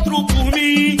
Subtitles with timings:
[0.00, 0.96] outro por mim.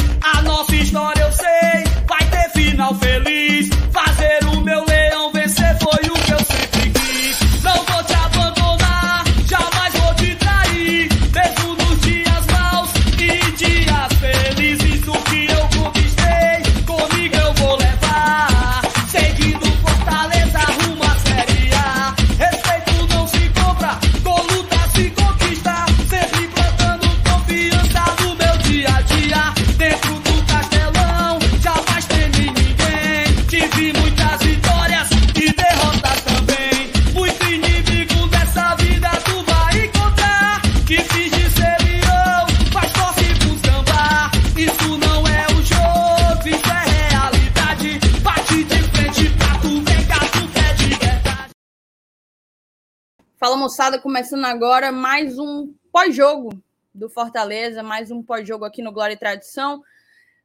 [53.70, 56.60] Moçada, começando agora mais um pós-jogo
[56.92, 59.80] do Fortaleza, mais um pós-jogo aqui no Glória e Tradição.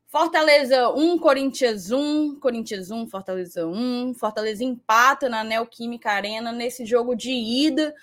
[0.05, 4.13] Fortaleza 1, Corinthians 1, Corinthians 1, Fortaleza 1.
[4.13, 7.95] Fortaleza empata na Neoquímica Arena nesse jogo de ida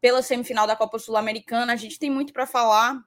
[0.00, 1.74] pela semifinal da Copa Sul-Americana.
[1.74, 3.04] A gente tem muito para falar.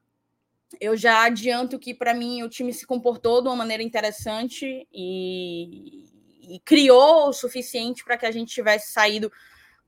[0.79, 6.05] Eu já adianto que, para mim, o time se comportou de uma maneira interessante e,
[6.43, 9.31] e criou o suficiente para que a gente tivesse saído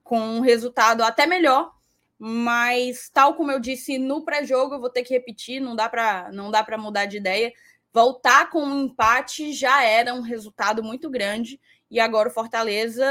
[0.09, 1.71] com um resultado até melhor,
[2.17, 6.31] mas tal como eu disse no pré-jogo, eu vou ter que repetir, não dá para
[6.31, 7.53] não dá para mudar de ideia.
[7.93, 13.05] Voltar com um empate já era um resultado muito grande e agora o Fortaleza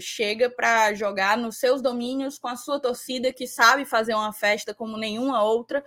[0.00, 4.72] chega para jogar nos seus domínios com a sua torcida que sabe fazer uma festa
[4.72, 5.84] como nenhuma outra.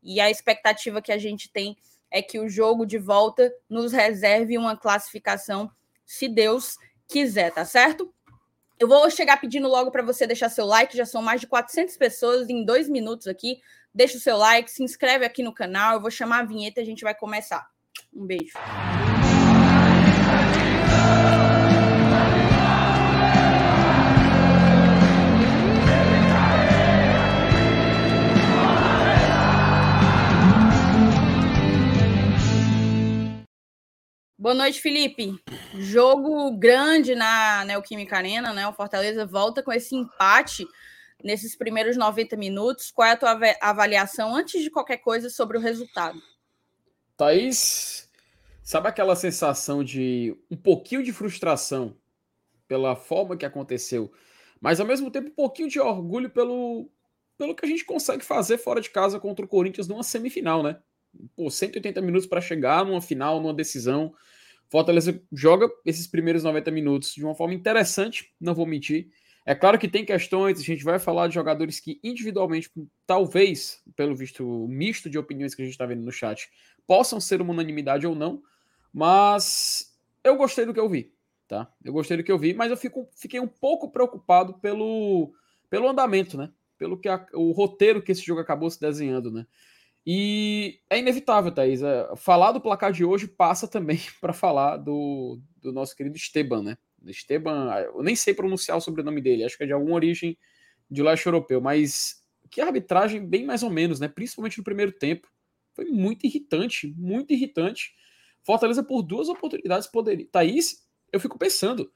[0.00, 1.76] E a expectativa que a gente tem
[2.08, 5.68] é que o jogo de volta nos reserve uma classificação,
[6.06, 6.76] se Deus
[7.08, 8.14] quiser, tá certo?
[8.78, 11.96] Eu vou chegar pedindo logo para você deixar seu like, já são mais de 400
[11.96, 13.58] pessoas em dois minutos aqui.
[13.92, 16.84] Deixa o seu like, se inscreve aqui no canal, eu vou chamar a vinheta e
[16.84, 17.66] a gente vai começar.
[18.14, 18.52] Um beijo.
[34.48, 35.38] Boa noite, Felipe.
[35.74, 38.66] Jogo grande na Neoquímica Arena, né?
[38.66, 40.66] O Fortaleza volta com esse empate
[41.22, 42.90] nesses primeiros 90 minutos.
[42.90, 46.18] Qual é a tua avaliação, antes de qualquer coisa, sobre o resultado?
[47.14, 48.08] Thaís,
[48.62, 51.94] sabe aquela sensação de um pouquinho de frustração
[52.66, 54.10] pela forma que aconteceu,
[54.58, 56.88] mas ao mesmo tempo um pouquinho de orgulho pelo,
[57.36, 60.78] pelo que a gente consegue fazer fora de casa contra o Corinthians numa semifinal, né?
[61.36, 64.14] Pô, 180 minutos para chegar numa final, numa decisão.
[64.70, 69.08] Fortaleza joga esses primeiros 90 minutos de uma forma interessante, não vou mentir.
[69.46, 72.70] É claro que tem questões, a gente vai falar de jogadores que individualmente,
[73.06, 76.50] talvez, pelo visto misto de opiniões que a gente está vendo no chat,
[76.86, 78.42] possam ser uma unanimidade ou não,
[78.92, 81.14] mas eu gostei do que eu vi,
[81.46, 81.72] tá?
[81.82, 85.32] Eu gostei do que eu vi, mas eu fico, fiquei um pouco preocupado pelo,
[85.70, 86.50] pelo andamento, né?
[86.76, 89.46] Pelo que a, o roteiro que esse jogo acabou se desenhando, né?
[90.10, 91.82] E é inevitável, Thaís.
[91.82, 96.62] É, falar do placar de hoje passa também para falar do, do nosso querido Esteban,
[96.62, 96.78] né?
[97.04, 100.38] Esteban, eu nem sei pronunciar o sobrenome dele, acho que é de alguma origem
[100.90, 104.08] de leste europeu, mas que arbitragem bem mais ou menos, né?
[104.08, 105.28] Principalmente no primeiro tempo.
[105.74, 107.92] Foi muito irritante, muito irritante.
[108.42, 110.26] Fortaleza por duas oportunidades poderia.
[110.32, 111.92] Thaís, eu fico pensando,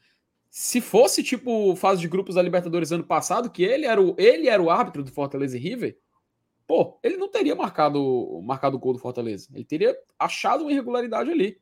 [0.50, 4.48] se fosse tipo fase de grupos da Libertadores ano passado, que ele era o, ele
[4.48, 5.96] era o árbitro do Fortaleza e River,
[6.66, 9.48] pô, ele não teria marcado, marcado o gol do Fortaleza.
[9.54, 11.60] Ele teria achado uma irregularidade ali.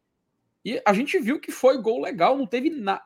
[0.64, 3.02] E a gente viu que foi gol legal, não teve nada.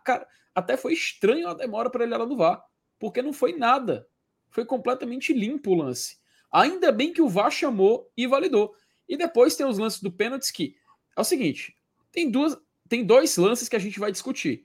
[0.55, 2.63] Até foi estranho a demora para ele lá no VAR,
[2.99, 4.07] porque não foi nada.
[4.51, 6.19] Foi completamente limpo o lance.
[6.51, 8.75] Ainda bem que o VAR chamou e validou.
[9.09, 10.77] E depois tem os lances do pênalti que
[11.17, 11.77] é o seguinte:
[12.13, 12.57] tem duas,
[12.89, 14.65] tem dois lances que a gente vai discutir.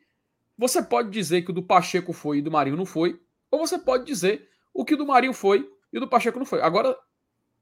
[0.57, 3.19] Você pode dizer que o do Pacheco foi e do Marinho não foi,
[3.49, 6.45] ou você pode dizer o que o do Marinho foi e o do Pacheco não
[6.45, 6.61] foi.
[6.61, 6.97] Agora,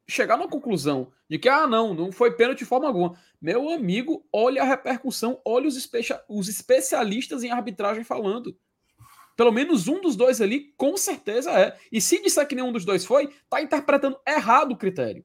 [0.07, 3.20] chegar na conclusão de que, ah, não, não foi pênalti de forma alguma.
[3.41, 8.58] Meu amigo, olha a repercussão, olha os, especia os especialistas em arbitragem falando.
[9.35, 11.78] Pelo menos um dos dois ali, com certeza é.
[11.91, 15.23] E se disser que nenhum dos dois foi, tá interpretando errado o critério.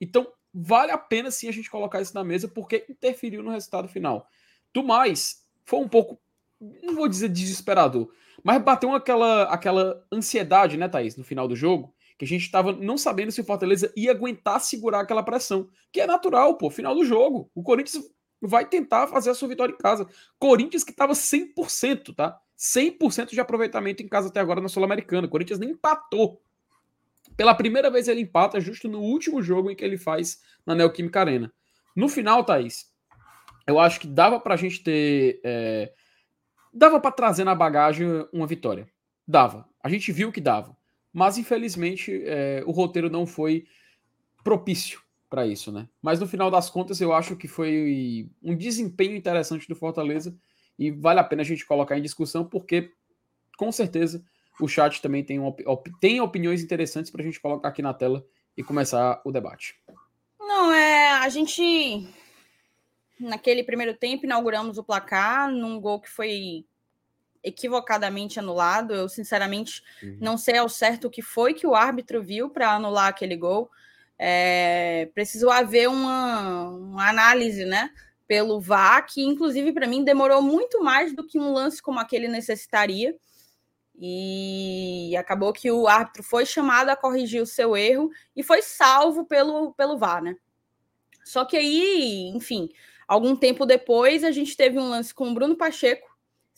[0.00, 3.88] Então, vale a pena sim a gente colocar isso na mesa, porque interferiu no resultado
[3.88, 4.28] final.
[4.72, 6.20] Do mais, foi um pouco,
[6.60, 8.12] não vou dizer desesperador,
[8.44, 12.72] mas bateu aquela, aquela ansiedade, né, Thaís, no final do jogo, que a gente estava
[12.72, 16.94] não sabendo se o Fortaleza ia aguentar segurar aquela pressão, que é natural, pô, final
[16.94, 17.48] do jogo.
[17.54, 18.04] O Corinthians
[18.42, 20.06] vai tentar fazer a sua vitória em casa.
[20.38, 22.40] Corinthians que estava 100%, tá?
[22.58, 25.28] 100% de aproveitamento em casa até agora na Sul-Americana.
[25.28, 26.42] Corinthians nem empatou.
[27.36, 31.20] Pela primeira vez ele empata justo no último jogo em que ele faz na Neoquímica
[31.20, 31.52] Arena.
[31.94, 32.92] No final, Thaís,
[33.64, 35.40] eu acho que dava para a gente ter.
[35.44, 35.92] É,
[36.74, 38.88] dava para trazer na bagagem uma vitória.
[39.26, 39.68] Dava.
[39.82, 40.77] A gente viu que dava.
[41.18, 43.66] Mas, infelizmente, é, o roteiro não foi
[44.44, 45.88] propício para isso, né?
[46.00, 50.38] Mas no final das contas, eu acho que foi um desempenho interessante do Fortaleza
[50.78, 52.92] e vale a pena a gente colocar em discussão, porque
[53.56, 54.24] com certeza
[54.60, 55.64] o chat também tem, op
[56.00, 58.24] tem opiniões interessantes para a gente colocar aqui na tela
[58.56, 59.74] e começar o debate.
[60.38, 61.14] Não, é.
[61.14, 62.08] A gente.
[63.18, 66.64] Naquele primeiro tempo, inauguramos o placar num gol que foi
[67.42, 68.94] equivocadamente anulado.
[68.94, 70.18] Eu, sinceramente, uhum.
[70.20, 73.70] não sei ao certo o que foi que o árbitro viu para anular aquele gol.
[74.18, 77.90] É, precisou haver uma, uma análise, né?
[78.26, 82.28] Pelo VAR, que inclusive para mim demorou muito mais do que um lance como aquele
[82.28, 83.14] necessitaria.
[84.00, 89.24] E acabou que o árbitro foi chamado a corrigir o seu erro e foi salvo
[89.24, 90.36] pelo, pelo VAR, né?
[91.24, 92.70] Só que aí, enfim,
[93.06, 96.07] algum tempo depois a gente teve um lance com o Bruno Pacheco.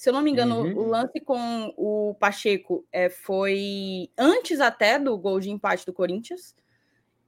[0.00, 0.78] Se eu não me engano, uhum.
[0.78, 6.54] o lance com o Pacheco é, foi antes até do gol de empate do Corinthians.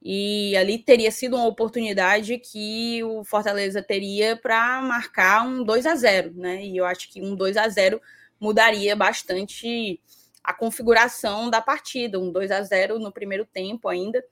[0.01, 5.93] E ali teria sido uma oportunidade que o Fortaleza teria para marcar um 2 a
[5.93, 6.65] 0 né?
[6.65, 8.01] E eu acho que um 2 a 0
[8.39, 10.01] mudaria bastante
[10.43, 12.19] a configuração da partida.
[12.19, 14.25] Um 2 a 0 no primeiro tempo ainda.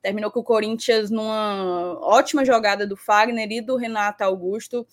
[0.00, 4.86] Terminou com o Corinthians numa ótima jogada do Fagner e do Renato Augusto.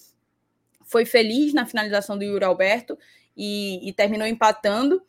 [0.85, 2.97] Foi feliz na finalização do Yuri Alberto
[3.35, 5.01] e, e terminou empatando.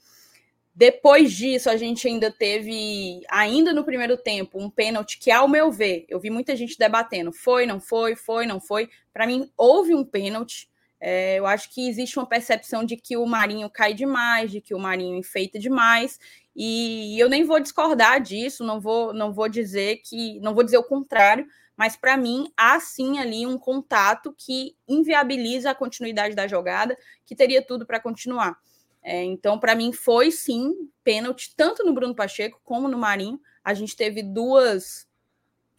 [0.75, 5.73] Depois disso, a gente ainda teve, ainda no primeiro tempo, um pênalti que, ao meu
[5.73, 8.91] ver, eu vi muita gente debatendo: foi, não foi, foi, não foi.
[9.13, 10.69] Para mim, houve um pênalti.
[11.01, 14.75] É, eu acho que existe uma percepção de que o Marinho cai demais, de que
[14.75, 16.19] o Marinho enfeita demais,
[16.55, 20.79] e eu nem vou discordar disso, não vou, não vou dizer que, não vou dizer
[20.79, 21.47] o contrário,
[21.77, 27.37] mas para mim há sim ali um contato que inviabiliza a continuidade da jogada, que
[27.37, 28.59] teria tudo para continuar.
[29.03, 33.41] É, então, para mim, foi sim pênalti, tanto no Bruno Pacheco como no Marinho.
[33.63, 35.07] A gente teve duas,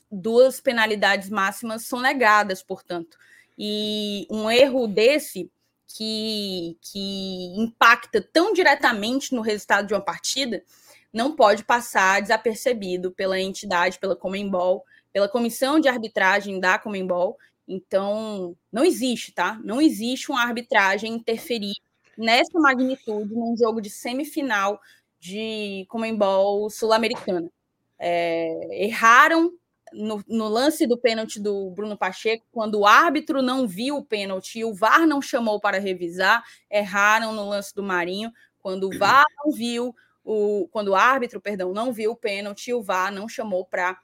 [0.09, 3.17] duas penalidades máximas sonegadas, portanto.
[3.57, 5.51] E um erro desse
[5.88, 10.63] que, que impacta tão diretamente no resultado de uma partida
[11.11, 14.85] não pode passar desapercebido pela entidade, pela Comembol,
[15.18, 17.40] pela comissão de arbitragem da Comembol.
[17.68, 19.60] Então, não existe, tá?
[19.64, 21.74] Não existe uma arbitragem interferir
[22.16, 24.80] nessa magnitude num jogo de semifinal
[25.19, 27.50] de Comembol sul-americana.
[27.98, 29.52] É, erraram
[29.92, 34.60] no, no, lance do pênalti do Bruno Pacheco, quando o árbitro não viu o pênalti
[34.60, 39.25] e o VAR não chamou para revisar, erraram no lance do Marinho, quando o VAR
[39.44, 43.66] não viu, o, quando o árbitro, perdão, não viu o pênalti, o VAR não chamou
[43.66, 43.98] para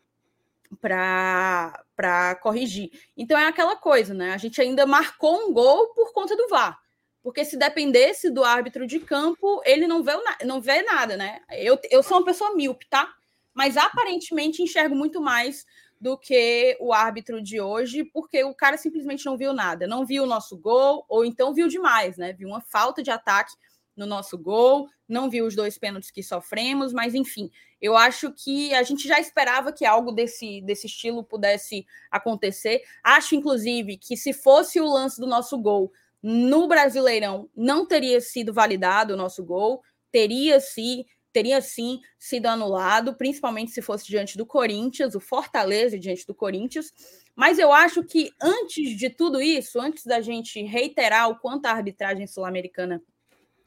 [0.80, 2.90] para corrigir.
[3.16, 4.34] Então é aquela coisa, né?
[4.34, 6.80] A gente ainda marcou um gol por conta do VAR.
[7.22, 10.12] Porque se dependesse do árbitro de campo, ele não vê,
[10.44, 11.40] não vê nada, né?
[11.52, 13.14] Eu, eu sou uma pessoa míope, tá?
[13.54, 15.66] mas aparentemente enxergo muito mais
[16.02, 20.24] do que o árbitro de hoje, porque o cara simplesmente não viu nada, não viu
[20.24, 22.34] o nosso gol, ou então viu demais, né?
[22.34, 23.54] Viu uma falta de ataque
[23.96, 27.52] no nosso gol, não viu os dois pênaltis que sofremos, mas enfim,
[27.82, 32.82] eu acho que a gente já esperava que algo desse, desse estilo pudesse acontecer.
[33.04, 38.54] Acho, inclusive, que se fosse o lance do nosso gol no Brasileirão, não teria sido
[38.54, 44.46] validado o nosso gol, teria sim teria sim sido anulado, principalmente se fosse diante do
[44.46, 46.94] Corinthians, o Fortaleza diante do Corinthians.
[47.36, 51.72] Mas eu acho que antes de tudo isso, antes da gente reiterar o quanto a
[51.72, 53.02] arbitragem sul-americana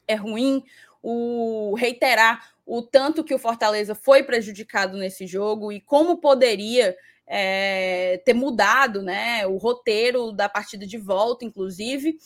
[0.07, 0.63] é ruim,
[1.01, 6.95] o reiterar o tanto que o Fortaleza foi prejudicado nesse jogo e como poderia
[7.25, 12.17] é, ter mudado né, o roteiro da partida de volta, inclusive.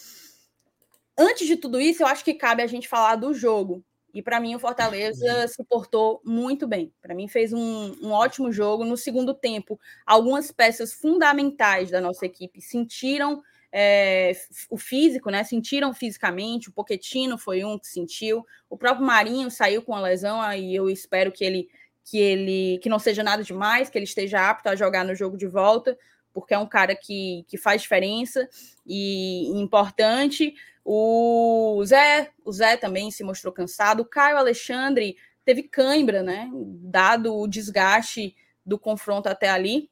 [1.18, 3.84] Antes de tudo isso, eu acho que cabe a gente falar do jogo,
[4.14, 6.94] e para mim o Fortaleza se portou muito bem.
[7.02, 8.84] Para mim fez um, um, ótimo jogo.
[8.84, 14.34] No segundo tempo, algumas peças fundamentais da nossa equipe sentiram é,
[14.70, 15.44] o físico, né?
[15.44, 16.70] Sentiram fisicamente.
[16.70, 18.46] O Poquetino foi um que sentiu.
[18.70, 21.70] O próprio Marinho saiu com a lesão, aí eu espero que ele
[22.04, 25.38] que ele que não seja nada demais, que ele esteja apto a jogar no jogo
[25.38, 25.98] de volta,
[26.34, 28.50] porque é um cara que, que faz diferença
[28.86, 30.56] e importante.
[30.84, 34.02] O Zé, o Zé também se mostrou cansado.
[34.02, 36.50] O Caio Alexandre teve cãibra, né?
[36.54, 38.36] Dado o desgaste
[38.66, 39.91] do confronto até ali.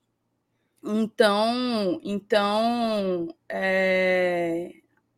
[0.84, 4.72] Então, então é,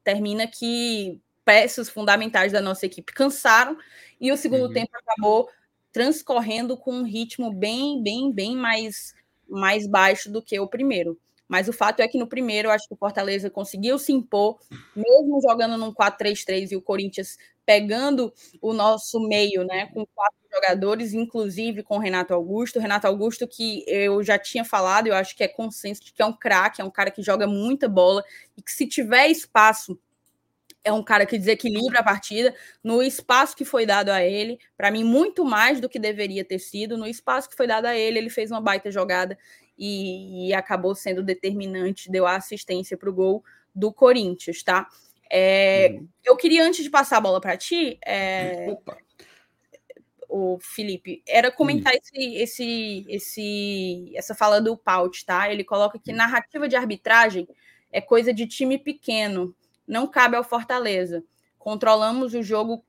[0.03, 3.77] termina que peças fundamentais da nossa equipe cansaram
[4.19, 4.73] e o segundo uhum.
[4.73, 5.49] tempo acabou
[5.91, 9.13] transcorrendo com um ritmo bem, bem, bem mais,
[9.47, 11.19] mais baixo do que o primeiro.
[11.47, 14.57] Mas o fato é que no primeiro, eu acho que o Fortaleza conseguiu se impor,
[14.95, 17.37] mesmo jogando num 4-3-3 e o Corinthians
[17.71, 22.81] pegando o nosso meio, né, com quatro jogadores, inclusive com o Renato Augusto.
[22.81, 26.25] Renato Augusto, que eu já tinha falado, eu acho que é consenso de que é
[26.25, 28.25] um craque, é um cara que joga muita bola
[28.57, 29.97] e que se tiver espaço
[30.83, 34.91] é um cara que desequilibra a partida no espaço que foi dado a ele, para
[34.91, 38.17] mim muito mais do que deveria ter sido, no espaço que foi dado a ele,
[38.17, 39.37] ele fez uma baita jogada
[39.77, 43.41] e, e acabou sendo determinante, deu a assistência para o gol
[43.73, 44.89] do Corinthians, tá?
[45.33, 46.07] É, uhum.
[46.25, 48.67] Eu queria, antes de passar a bola para ti, é,
[50.27, 55.49] o Felipe, era comentar esse, esse, esse, essa fala do Paut, tá?
[55.49, 57.47] Ele coloca que narrativa de arbitragem
[57.91, 59.55] é coisa de time pequeno
[59.87, 61.23] não cabe ao Fortaleza.
[61.57, 62.83] Controlamos o jogo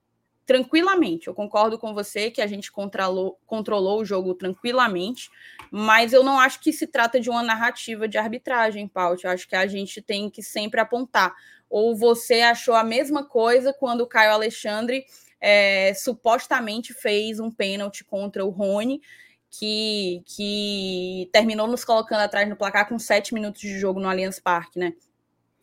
[0.52, 1.28] tranquilamente.
[1.28, 5.30] Eu concordo com você que a gente controlou, controlou o jogo tranquilamente,
[5.71, 9.16] mas eu não acho que se trata de uma narrativa de arbitragem, Paulo.
[9.25, 11.35] Eu acho que a gente tem que sempre apontar.
[11.71, 15.06] Ou você achou a mesma coisa quando o Caio Alexandre
[15.40, 19.00] é, supostamente fez um pênalti contra o Rony,
[19.49, 24.38] que, que terminou nos colocando atrás no placar com sete minutos de jogo no Allianz
[24.38, 24.92] Parque, né?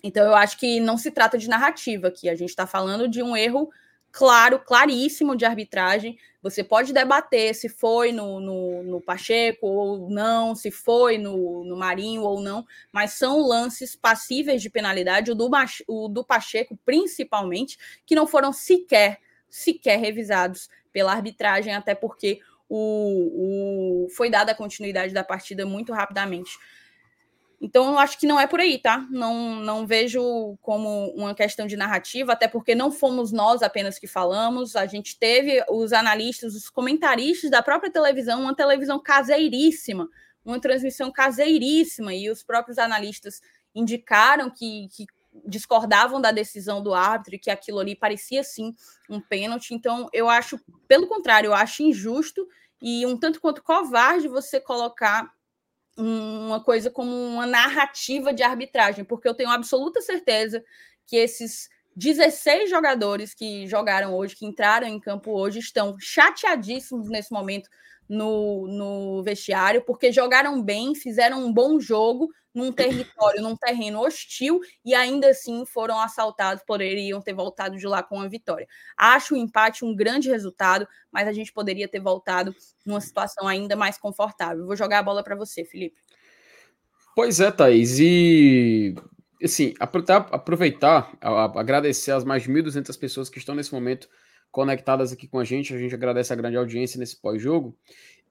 [0.03, 3.21] Então, eu acho que não se trata de narrativa aqui, a gente está falando de
[3.21, 3.69] um erro
[4.11, 6.17] claro, claríssimo de arbitragem.
[6.41, 11.75] Você pode debater se foi no, no, no Pacheco ou não, se foi no, no,
[11.75, 15.49] Marinho ou não, mas são lances passíveis de penalidade, o do,
[15.87, 22.39] o do Pacheco principalmente, que não foram sequer, sequer revisados pela arbitragem, até porque
[22.69, 26.51] o, o, foi dada a continuidade da partida muito rapidamente.
[27.61, 29.05] Então, eu acho que não é por aí, tá?
[29.11, 34.07] Não, não vejo como uma questão de narrativa, até porque não fomos nós apenas que
[34.07, 40.07] falamos, a gente teve os analistas, os comentaristas da própria televisão, uma televisão caseiríssima,
[40.45, 43.41] uma transmissão caseiríssima, e os próprios analistas
[43.75, 45.05] indicaram que, que
[45.45, 48.73] discordavam da decisão do árbitro e que aquilo ali parecia sim
[49.09, 49.73] um pênalti.
[49.73, 52.47] Então, eu acho, pelo contrário, eu acho injusto
[52.81, 55.29] e um tanto quanto covarde você colocar
[56.01, 60.63] uma coisa como uma narrativa de arbitragem, porque eu tenho absoluta certeza
[61.05, 67.31] que esses 16 jogadores que jogaram hoje, que entraram em campo hoje, estão chateadíssimos nesse
[67.33, 67.69] momento
[68.07, 74.59] no, no vestiário, porque jogaram bem, fizeram um bom jogo num território, num terreno hostil,
[74.83, 78.67] e ainda assim foram assaltados, poderiam ter voltado de lá com a vitória.
[78.97, 83.75] Acho o empate um grande resultado, mas a gente poderia ter voltado numa situação ainda
[83.75, 84.65] mais confortável.
[84.65, 85.97] Vou jogar a bola para você, Felipe.
[87.15, 88.95] Pois é, Thaís, e
[89.43, 91.17] assim, aproveitar,
[91.55, 94.09] agradecer as mais de 1.200 pessoas que estão nesse momento
[94.51, 95.73] conectadas aqui com a gente.
[95.73, 97.77] A gente agradece a grande audiência nesse pós-jogo.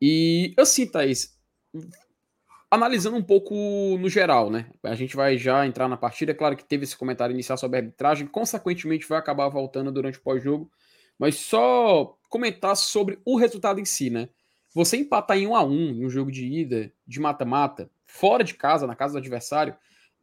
[0.01, 1.39] E assim, Thaís,
[2.71, 3.55] analisando um pouco
[3.99, 4.67] no geral, né?
[4.83, 6.33] A gente vai já entrar na partida.
[6.33, 10.19] É claro que teve esse comentário inicial sobre a arbitragem, consequentemente vai acabar voltando durante
[10.19, 10.71] o pós-jogo.
[11.19, 14.29] Mas só comentar sobre o resultado em si, né?
[14.75, 18.55] Você empatar em 1 a 1 em um jogo de ida, de mata-mata, fora de
[18.55, 19.75] casa, na casa do adversário,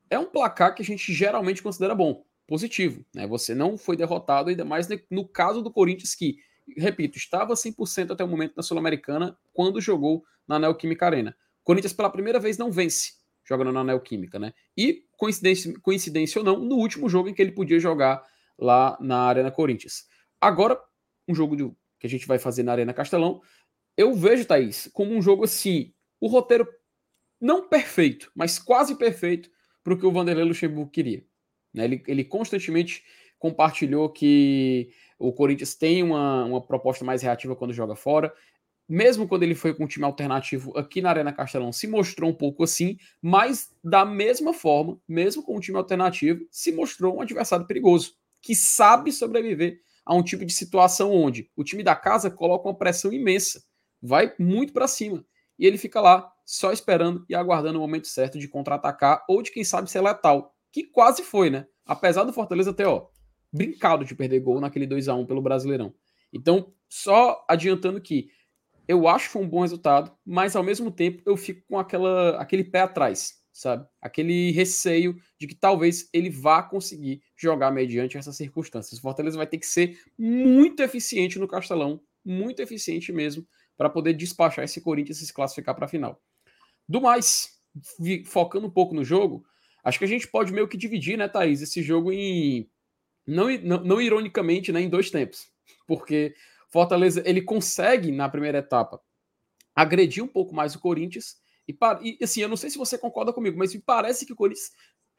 [0.09, 3.03] é um placar que a gente geralmente considera bom positivo.
[3.13, 3.25] Né?
[3.27, 6.37] Você não foi derrotado, ainda mais no caso do Corinthians, que,
[6.77, 11.35] repito, estava 100% até o momento na Sul-Americana quando jogou na Neoquímica Arena.
[11.65, 14.53] Corinthians, pela primeira vez, não vence jogando na Neoquímica, né?
[14.77, 18.23] E, coincidência, coincidência ou não, no último jogo em que ele podia jogar
[18.57, 20.05] lá na Arena Corinthians.
[20.39, 20.79] Agora,
[21.27, 23.41] um jogo que a gente vai fazer na Arena Castelão,
[23.97, 26.67] eu vejo, Thaís, como um jogo assim, o roteiro
[27.41, 29.49] não perfeito, mas quase perfeito
[29.83, 31.25] para o que o Vanderlei Luxemburgo queria.
[31.73, 31.85] Né?
[31.85, 33.03] Ele, ele constantemente
[33.37, 38.33] compartilhou que o Corinthians tem uma, uma proposta mais reativa quando joga fora.
[38.87, 42.33] Mesmo quando ele foi com um time alternativo aqui na Arena Castelão, se mostrou um
[42.33, 47.65] pouco assim, mas da mesma forma, mesmo com um time alternativo, se mostrou um adversário
[47.65, 52.67] perigoso, que sabe sobreviver a um tipo de situação onde o time da casa coloca
[52.67, 53.63] uma pressão imensa,
[53.99, 55.25] vai muito para cima,
[55.57, 59.51] e ele fica lá só esperando e aguardando o momento certo de contra-atacar ou de
[59.51, 61.65] quem sabe ser letal que quase foi, né?
[61.85, 63.07] Apesar do Fortaleza ter, ó,
[63.51, 65.93] brincado de perder gol naquele 2 a 1 pelo Brasileirão.
[66.33, 68.29] Então, só adiantando que
[68.87, 72.37] eu acho que foi um bom resultado, mas ao mesmo tempo eu fico com aquela,
[72.37, 73.87] aquele pé atrás, sabe?
[74.01, 78.99] Aquele receio de que talvez ele vá conseguir jogar mediante essas circunstâncias.
[78.99, 83.45] O Fortaleza vai ter que ser muito eficiente no Castelão, muito eficiente mesmo,
[83.77, 86.21] para poder despachar esse Corinthians e se classificar para a final.
[86.87, 87.59] Do mais,
[88.25, 89.45] focando um pouco no jogo,
[89.85, 92.67] Acho que a gente pode meio que dividir, né, Thaís, esse jogo em.
[93.27, 95.47] Não, não, não ironicamente, né, em dois tempos.
[95.87, 96.33] Porque
[96.75, 98.99] Fortaleza ele consegue na primeira etapa
[99.73, 101.77] agredir um pouco mais o Corinthians e,
[102.19, 104.71] e assim, eu não sei se você concorda comigo, mas me parece que o Corinthians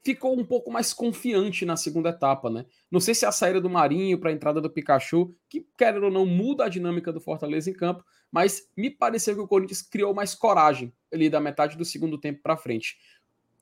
[0.05, 2.67] ficou um pouco mais confiante na segunda etapa, né?
[2.91, 5.97] Não sei se é a saída do Marinho para a entrada do Pikachu, que quer
[5.97, 9.81] ou não muda a dinâmica do Fortaleza em campo, mas me pareceu que o Corinthians
[9.81, 12.99] criou mais coragem ali da metade do segundo tempo para frente.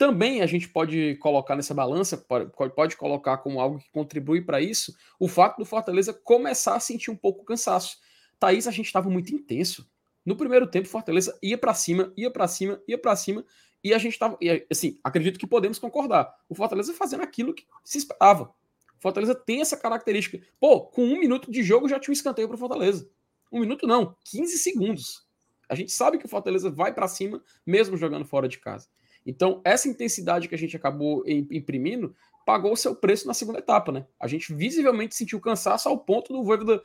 [0.05, 4.95] Também a gente pode colocar nessa balança, pode, colocar como algo que contribui para isso,
[5.19, 7.97] o fato do Fortaleza começar a sentir um pouco cansaço.
[8.39, 9.91] Thaís, a gente estava muito intenso.
[10.23, 13.47] No primeiro tempo, Fortaleza ia para cima, ia para cima, ia para cima,
[13.83, 14.39] e a gente estava.
[14.71, 16.37] Assim, acredito que podemos concordar.
[16.51, 18.55] O Fortaleza fazendo aquilo que se esperava.
[18.99, 20.39] O Fortaleza tem essa característica.
[20.61, 23.09] Pô, com um minuto de jogo já tinha um escanteio para Fortaleza.
[23.51, 25.27] Um minuto não, 15 segundos.
[25.67, 28.87] A gente sabe que o Fortaleza vai para cima, mesmo jogando fora de casa.
[29.27, 32.15] Então, essa intensidade que a gente acabou imprimindo
[32.45, 34.07] pagou o seu preço na segunda etapa, né?
[34.21, 36.83] A gente visivelmente sentiu cansaço ao ponto do Voivoda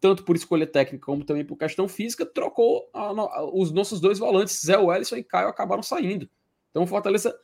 [0.00, 4.18] tanto por escolha técnica como também por questão física, trocou a, a, os nossos dois
[4.18, 6.28] volantes, Zé Wellison e Caio, acabaram saindo.
[6.70, 7.36] Então o Fortaleza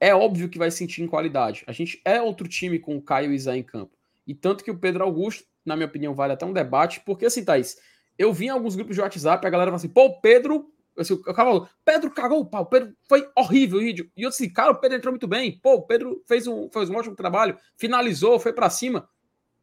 [0.00, 1.64] é óbvio que vai sentir em qualidade.
[1.66, 3.96] A gente é outro time com o Caio e Zé em campo.
[4.26, 7.44] E tanto que o Pedro Augusto, na minha opinião, vale até um debate, porque assim,
[7.44, 7.76] Thaís,
[8.18, 10.72] eu vi em alguns grupos de WhatsApp, a galera fala assim, pô, Pedro.
[10.98, 14.10] Assim, o cara Pedro cagou o pau, Pedro foi horrível vídeo.
[14.16, 15.58] E eu disse, cara, o Pedro entrou muito bem.
[15.60, 19.08] Pô, o Pedro fez um, fez um ótimo trabalho, finalizou, foi para cima.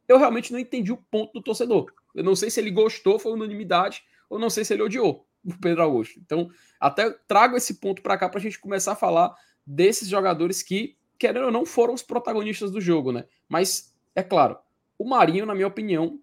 [0.07, 1.91] Eu realmente não entendi o ponto do torcedor.
[2.13, 5.53] Eu não sei se ele gostou, foi unanimidade, ou não sei se ele odiou o
[5.59, 6.19] Pedro Augusto.
[6.19, 6.49] Então,
[6.79, 10.97] até trago esse ponto para cá para a gente começar a falar desses jogadores que,
[11.19, 13.25] querendo ou não, foram os protagonistas do jogo, né?
[13.47, 14.57] Mas, é claro,
[14.97, 16.19] o Marinho, na minha opinião,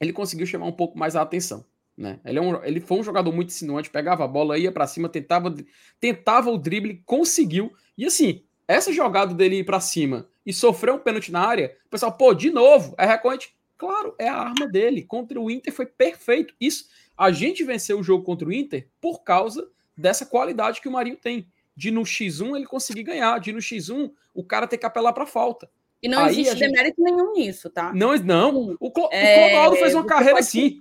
[0.00, 1.64] ele conseguiu chamar um pouco mais a atenção.
[1.96, 2.20] Né?
[2.24, 5.08] Ele, é um, ele foi um jogador muito insinuante, pegava a bola, ia para cima,
[5.08, 5.54] tentava,
[5.98, 7.72] tentava o drible, conseguiu.
[7.96, 11.88] E assim, essa jogada dele ir para cima e sofrer um pênalti na área, o
[11.88, 13.56] pessoal, pô, de novo, é recorrente.
[13.78, 15.02] Claro, é a arma dele.
[15.02, 16.54] Contra o Inter foi perfeito.
[16.60, 16.86] Isso,
[17.16, 21.16] a gente venceu o jogo contra o Inter por causa dessa qualidade que o Marinho
[21.16, 21.48] tem.
[21.74, 25.26] De no X1 ele conseguir ganhar, de no X1 o cara ter que apelar para
[25.26, 25.70] falta.
[26.06, 26.70] E não Aí existe gente...
[26.70, 27.92] demérito nenhum nisso, tá?
[27.92, 28.76] Não, não.
[28.78, 29.08] O, Clo...
[29.10, 30.78] é, o Clodoaldo fez uma carreira assim.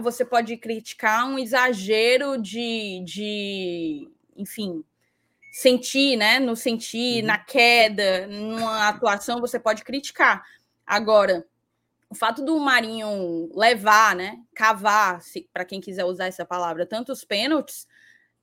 [0.00, 4.82] Você pode criticar um exagero de, de enfim,
[5.52, 6.40] sentir, né?
[6.40, 7.26] No sentir, uhum.
[7.26, 10.42] na queda, numa atuação, você pode criticar.
[10.86, 11.44] Agora,
[12.08, 15.20] o fato do Marinho levar, né, cavar,
[15.52, 17.86] para quem quiser usar essa palavra, tantos pênaltis,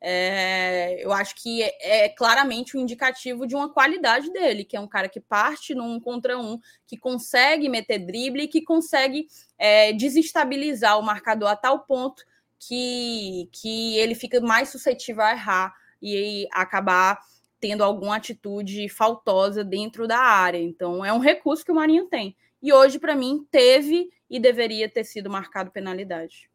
[0.01, 4.79] é, eu acho que é, é, claramente um indicativo de uma qualidade dele, que é
[4.79, 9.91] um cara que parte num contra um, que consegue meter drible e que consegue é,
[9.93, 12.23] desestabilizar o marcador a tal ponto
[12.57, 17.19] que, que ele fica mais suscetível a errar e acabar
[17.59, 20.59] tendo alguma atitude faltosa dentro da área.
[20.59, 22.35] Então, é um recurso que o Marinho tem.
[22.61, 26.49] E hoje, para mim, teve e deveria ter sido marcado penalidade.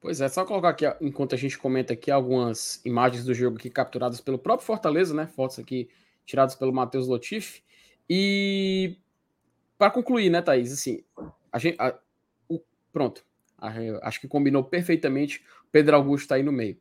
[0.00, 3.68] Pois é, só colocar aqui, enquanto a gente comenta aqui, algumas imagens do jogo aqui
[3.68, 5.26] capturadas pelo próprio Fortaleza, né?
[5.26, 5.88] Fotos aqui
[6.24, 7.62] tiradas pelo Matheus Lotif.
[8.08, 8.96] E
[9.76, 10.72] para concluir, né, Thaís?
[10.72, 11.02] Assim,
[11.52, 11.98] a gente, a,
[12.48, 12.60] o,
[12.92, 13.24] pronto,
[13.56, 15.44] a, acho que combinou perfeitamente.
[15.66, 16.78] O Pedro Augusto está aí no meio.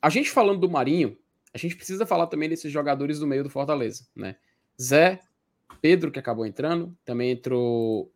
[0.00, 1.18] A gente falando do Marinho,
[1.52, 4.36] a gente precisa falar também desses jogadores do meio do Fortaleza, né?
[4.80, 5.20] Zé,
[5.82, 8.12] Pedro, que acabou entrando, também entrou.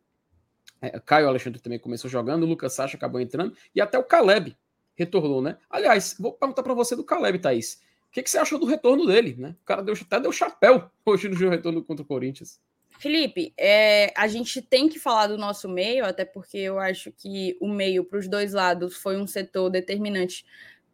[0.81, 4.57] É, Caio Alexandre também começou jogando, o Lucas Sacha acabou entrando, e até o Caleb
[4.95, 5.57] retornou, né?
[5.69, 7.83] Aliás, vou perguntar para você do Caleb, Thaís.
[8.09, 9.57] O que, que, você achou do retorno dele, né?
[9.63, 12.61] O cara deu, até deu chapéu hoje no retorno contra o Corinthians.
[12.99, 17.57] Felipe, é, a gente tem que falar do nosso meio, até porque eu acho que
[17.61, 20.45] o meio para os dois lados foi um setor determinante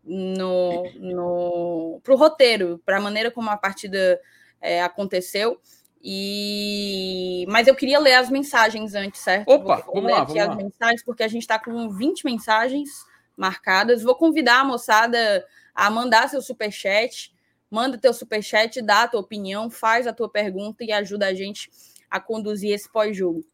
[0.03, 4.19] no, no para o roteiro, para a maneira como a partida
[4.61, 5.61] é, aconteceu.
[6.03, 9.49] E mas eu queria ler as mensagens antes, certo?
[9.49, 10.55] Opa, vou, vou vamos lá, vamos as lá.
[10.55, 12.89] mensagens porque a gente está com 20 mensagens
[13.37, 14.03] marcadas.
[14.03, 17.33] Vou convidar a moçada a mandar seu super chat.
[17.71, 21.35] Manda teu super chat, dá a tua opinião, faz a tua pergunta e ajuda a
[21.35, 21.71] gente
[22.11, 23.45] a conduzir esse pós-jogo.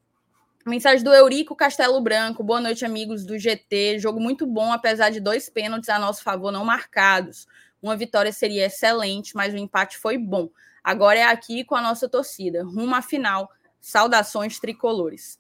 [0.66, 2.42] Mensagem do Eurico Castelo Branco.
[2.42, 3.98] Boa noite, amigos do GT.
[3.98, 7.46] Jogo muito bom, apesar de dois pênaltis a nosso favor não marcados.
[7.80, 10.48] Uma vitória seria excelente, mas o empate foi bom.
[10.86, 13.50] Agora é aqui com a nossa torcida, rumo à final.
[13.80, 15.36] Saudações tricolores.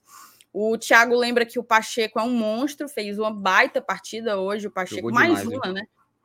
[0.52, 4.66] O Thiago lembra que o Pacheco é um monstro, fez uma baita partida hoje.
[4.66, 5.72] O Pacheco, mais demais, uma, hein?
[5.74, 5.82] né?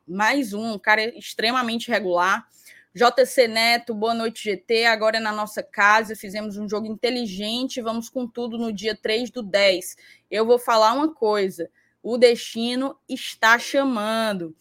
[0.08, 2.48] Mais um, um cara extremamente regular.
[2.92, 4.86] JC Neto, boa noite, GT.
[4.86, 7.80] Agora é na nossa casa, fizemos um jogo inteligente.
[7.80, 9.96] Vamos com tudo no dia 3 do 10.
[10.28, 11.70] Eu vou falar uma coisa:
[12.02, 14.52] o destino está chamando.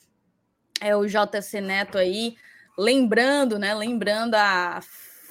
[0.79, 2.35] É o JC Neto aí
[2.77, 3.73] lembrando, né?
[3.73, 4.81] Lembrando a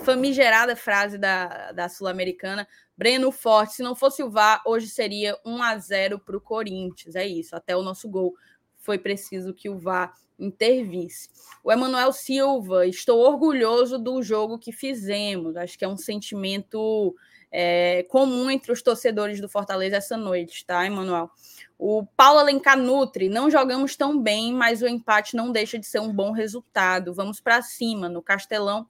[0.04, 5.62] famigerada frase da, da Sul-Americana Breno Forte, se não fosse o VAR, hoje seria 1
[5.62, 7.14] a 0 para o Corinthians.
[7.14, 8.34] É isso, até o nosso gol
[8.76, 11.28] foi preciso que o VAR intervisse.
[11.62, 15.56] O Emanuel Silva, estou orgulhoso do jogo que fizemos.
[15.56, 17.14] Acho que é um sentimento
[17.50, 21.30] é, comum entre os torcedores do Fortaleza essa noite, tá, Emanuel?
[21.78, 26.00] O Paulo Alencar Nutri, não jogamos tão bem, mas o empate não deixa de ser
[26.00, 27.14] um bom resultado.
[27.14, 28.86] Vamos para cima, no Castelão,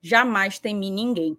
[0.00, 1.36] jamais temi ninguém.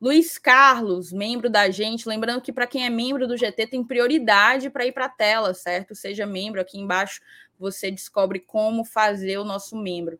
[0.00, 4.68] Luiz Carlos, membro da gente, lembrando que para quem é membro do GT tem prioridade
[4.68, 5.94] para ir para a tela, certo?
[5.94, 7.22] Seja membro, aqui embaixo
[7.58, 10.18] você descobre como fazer o nosso membro.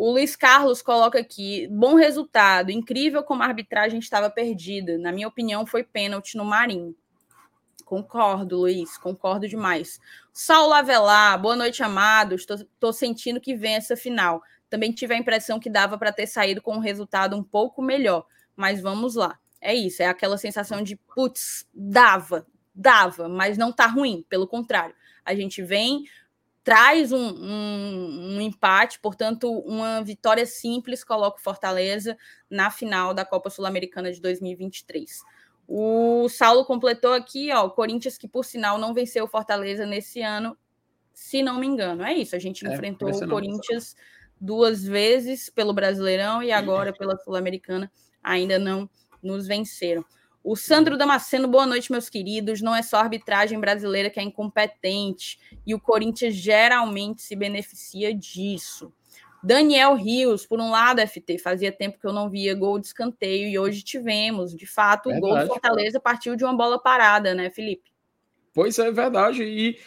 [0.00, 4.96] O Luiz Carlos coloca aqui: bom resultado, incrível como a arbitragem estava perdida.
[4.96, 6.94] Na minha opinião, foi pênalti no Marinho.
[7.84, 9.98] Concordo, Luiz, concordo demais.
[10.32, 12.46] Saulo Avelar, boa noite, amados.
[12.48, 14.40] Estou sentindo que vem essa final.
[14.70, 18.24] Também tive a impressão que dava para ter saído com um resultado um pouco melhor,
[18.54, 19.36] mas vamos lá.
[19.60, 24.94] É isso, é aquela sensação de putz, dava, dava, mas não tá ruim, pelo contrário.
[25.24, 26.04] A gente vem
[26.68, 32.14] traz um, um, um, empate, portanto, uma vitória simples coloca o Fortaleza
[32.50, 35.22] na final da Copa Sul-Americana de 2023.
[35.66, 40.20] O Saulo completou aqui, ó, o Corinthians que por sinal não venceu o Fortaleza nesse
[40.20, 40.58] ano,
[41.14, 42.02] se não me engano.
[42.02, 43.96] É isso, a gente é, enfrentou o Corinthians
[44.38, 47.90] duas vezes pelo Brasileirão e agora pela Sul-Americana
[48.22, 48.90] ainda não
[49.22, 50.04] nos venceram.
[50.42, 52.62] O Sandro Damasceno, boa noite, meus queridos.
[52.62, 58.14] Não é só a arbitragem brasileira que é incompetente e o Corinthians geralmente se beneficia
[58.14, 58.92] disso.
[59.42, 63.48] Daniel Rios, por um lado, FT, fazia tempo que eu não via gol de escanteio
[63.48, 64.54] e hoje tivemos.
[64.54, 67.90] De fato, o gol do Fortaleza partiu de uma bola parada, né, Felipe?
[68.52, 69.44] Pois é, verdade.
[69.44, 69.78] E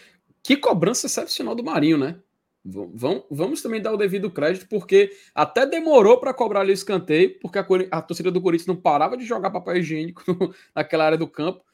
[0.42, 2.18] que cobrança excepcional do Marinho, né?
[2.64, 7.40] Vamos, vamos também dar o devido crédito, porque até demorou para cobrar ali o escanteio,
[7.40, 10.24] porque a, a, torcida do Corinthians não parava de jogar papel higiênico
[10.76, 11.66] naquela área do campo.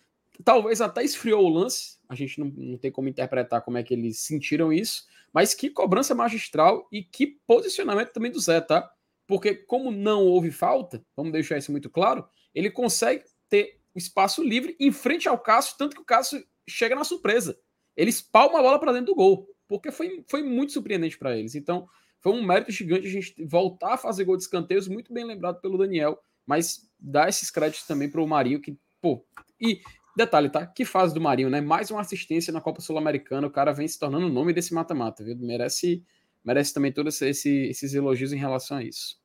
[0.46, 3.94] Talvez até esfriou o lance, a gente não, não tem como interpretar como é que
[3.94, 8.90] eles sentiram isso, mas que cobrança magistral e que posicionamento também do Zé, tá?
[9.28, 14.78] Porque, como não houve falta, vamos deixar isso muito claro, ele consegue ter espaço livre
[14.80, 17.60] em frente ao Cássio, tanto que o Cássio chega na surpresa.
[17.96, 21.56] Ele espalma a bola para dentro do gol porque foi, foi muito surpreendente para eles.
[21.56, 21.88] Então,
[22.20, 25.62] foi um mérito gigante a gente voltar a fazer gol de escanteios, muito bem lembrado
[25.62, 29.26] pelo Daniel, mas dá esses créditos também para o Marinho, que, pô.
[29.60, 29.82] E
[30.16, 30.66] detalhe, tá?
[30.66, 31.62] Que fase do Marinho, né?
[31.62, 35.24] Mais uma assistência na Copa Sul-Americana, o cara vem se tornando o nome desse mata-mata,
[35.24, 35.38] viu?
[35.38, 36.04] Merece,
[36.44, 39.20] merece também todos esse, esses elogios em relação a isso.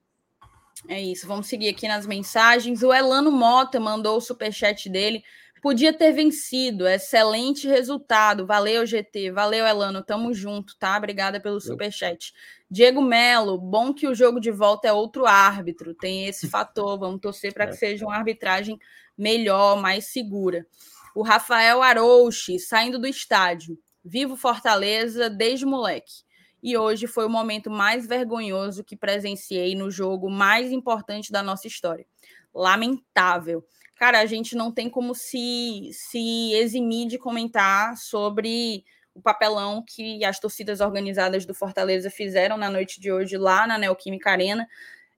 [0.89, 2.83] É isso, vamos seguir aqui nas mensagens.
[2.83, 5.23] O Elano Mota mandou o superchat dele.
[5.63, 8.45] Podia ter vencido, excelente resultado.
[8.45, 9.31] Valeu, GT.
[9.31, 10.03] Valeu, Elano.
[10.03, 10.97] Tamo junto, tá?
[10.97, 12.35] Obrigada pelo superchat.
[12.69, 15.95] Diego Melo, bom que o jogo de volta é outro árbitro.
[15.95, 16.99] Tem esse fator.
[16.99, 17.77] Vamos torcer para que é.
[17.77, 18.77] seja uma arbitragem
[19.17, 20.67] melhor, mais segura.
[21.15, 23.79] O Rafael Arouche, saindo do estádio.
[24.05, 26.25] Vivo Fortaleza desde moleque.
[26.63, 31.67] E hoje foi o momento mais vergonhoso que presenciei no jogo mais importante da nossa
[31.67, 32.07] história.
[32.55, 33.65] Lamentável
[34.03, 40.25] cara, a gente não tem como se, se eximir de comentar sobre o papelão que
[40.25, 44.69] as torcidas organizadas do Fortaleza fizeram na noite de hoje lá na Neoquímica Arena.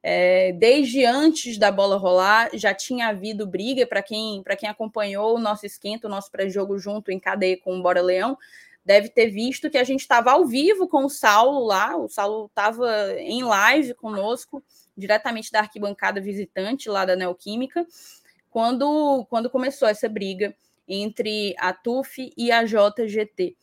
[0.02, 5.40] É, desde antes da bola rolar, já tinha havido briga para quem, quem acompanhou o
[5.40, 8.36] nosso esquenta, o nosso pré-jogo junto em cadeia com o Bora Leão,
[8.84, 12.46] deve ter visto que a gente estava ao vivo com o Saulo lá, o Saulo
[12.46, 14.62] estava em live conosco,
[14.96, 17.86] diretamente da arquibancada visitante lá da Neoquímica,
[18.50, 20.54] quando, quando começou essa briga
[20.86, 23.56] entre a TUF e a JGT.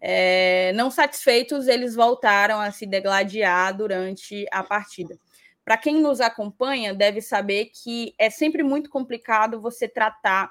[0.00, 5.18] É, não satisfeitos, eles voltaram a se degladiar durante a partida.
[5.64, 10.50] Para quem nos acompanha, deve saber que é sempre muito complicado você tratar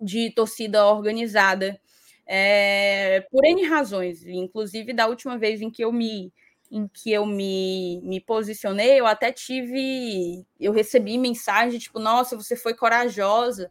[0.00, 1.80] de torcida organizada
[2.26, 6.32] é, por N razões, inclusive da última vez em que eu me
[6.74, 12.56] em que eu me, me posicionei, eu até tive, eu recebi mensagem tipo, nossa, você
[12.56, 13.70] foi corajosa.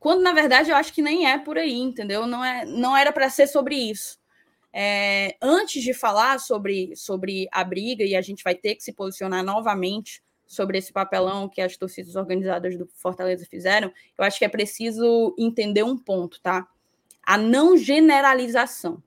[0.00, 2.26] Quando na verdade eu acho que nem é por aí, entendeu?
[2.26, 4.18] Não é, não era para ser sobre isso.
[4.72, 8.92] É, antes de falar sobre, sobre a briga, e a gente vai ter que se
[8.92, 14.44] posicionar novamente sobre esse papelão que as torcidas organizadas do Fortaleza fizeram, eu acho que
[14.44, 16.66] é preciso entender um ponto, tá?
[17.22, 19.02] A não generalização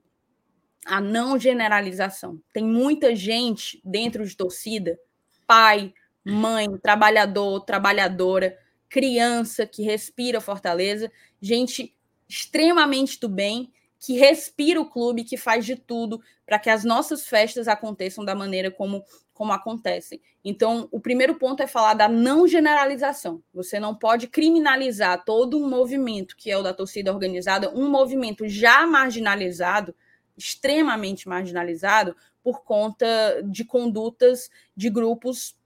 [0.84, 2.40] a não generalização.
[2.52, 4.98] Tem muita gente dentro de torcida,
[5.46, 5.92] pai,
[6.24, 11.96] mãe, trabalhador, trabalhadora, criança que respira Fortaleza, gente
[12.28, 17.26] extremamente do bem, que respira o clube, que faz de tudo para que as nossas
[17.26, 19.02] festas aconteçam da maneira como
[19.34, 20.20] como acontecem.
[20.44, 23.42] Então, o primeiro ponto é falar da não generalização.
[23.52, 28.48] Você não pode criminalizar todo um movimento que é o da torcida organizada, um movimento
[28.48, 29.94] já marginalizado,
[30.36, 35.56] extremamente marginalizado, por conta de condutas de grupos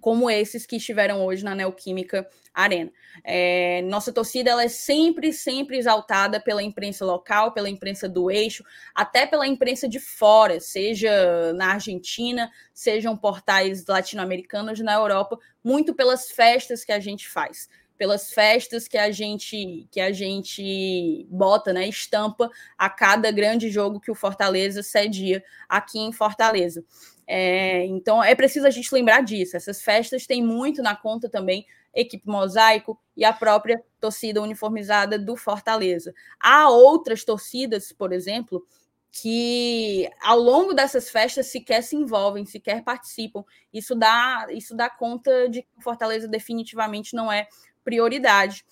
[0.00, 2.90] como esses que estiveram hoje na Neoquímica Arena.
[3.24, 8.64] É, nossa torcida ela é sempre, sempre exaltada pela imprensa local, pela imprensa do eixo,
[8.94, 16.30] até pela imprensa de fora, seja na Argentina, sejam portais latino-americanos na Europa, muito pelas
[16.30, 21.88] festas que a gente faz pelas festas que a gente que a gente bota, né,
[21.88, 26.84] estampa a cada grande jogo que o Fortaleza cedia aqui em Fortaleza.
[27.26, 29.56] É, então é preciso a gente lembrar disso.
[29.56, 35.36] Essas festas têm muito na conta também equipe mosaico e a própria torcida uniformizada do
[35.36, 36.12] Fortaleza.
[36.40, 38.66] Há outras torcidas, por exemplo,
[39.12, 43.44] que ao longo dessas festas sequer se envolvem, sequer participam.
[43.72, 47.46] Isso dá, isso dá conta de que o Fortaleza definitivamente não é
[47.84, 48.64] prioridade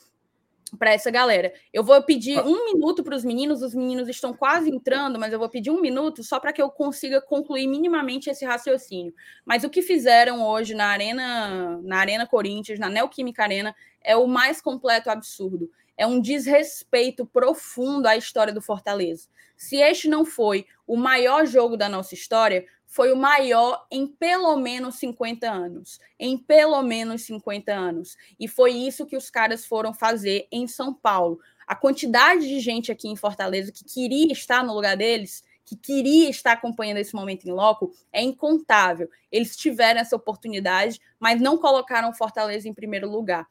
[0.79, 1.53] para essa galera.
[1.73, 5.39] Eu vou pedir um minuto para os meninos, os meninos estão quase entrando, mas eu
[5.39, 9.15] vou pedir um minuto só para que eu consiga concluir minimamente esse raciocínio.
[9.45, 14.27] Mas o que fizeram hoje na Arena, na Arena Corinthians, na Neoquímica Arena, é o
[14.27, 15.71] mais completo absurdo.
[15.97, 19.29] É um desrespeito profundo à história do Fortaleza.
[19.57, 24.55] Se este não foi o maior jogo da nossa história, foi o maior em pelo
[24.55, 25.99] menos 50 anos.
[26.21, 28.19] Em pelo menos 50 anos.
[28.39, 31.41] E foi isso que os caras foram fazer em São Paulo.
[31.67, 36.29] A quantidade de gente aqui em Fortaleza que queria estar no lugar deles, que queria
[36.29, 39.09] estar acompanhando esse momento em loco, é incontável.
[39.31, 43.49] Eles tiveram essa oportunidade, mas não colocaram Fortaleza em primeiro lugar.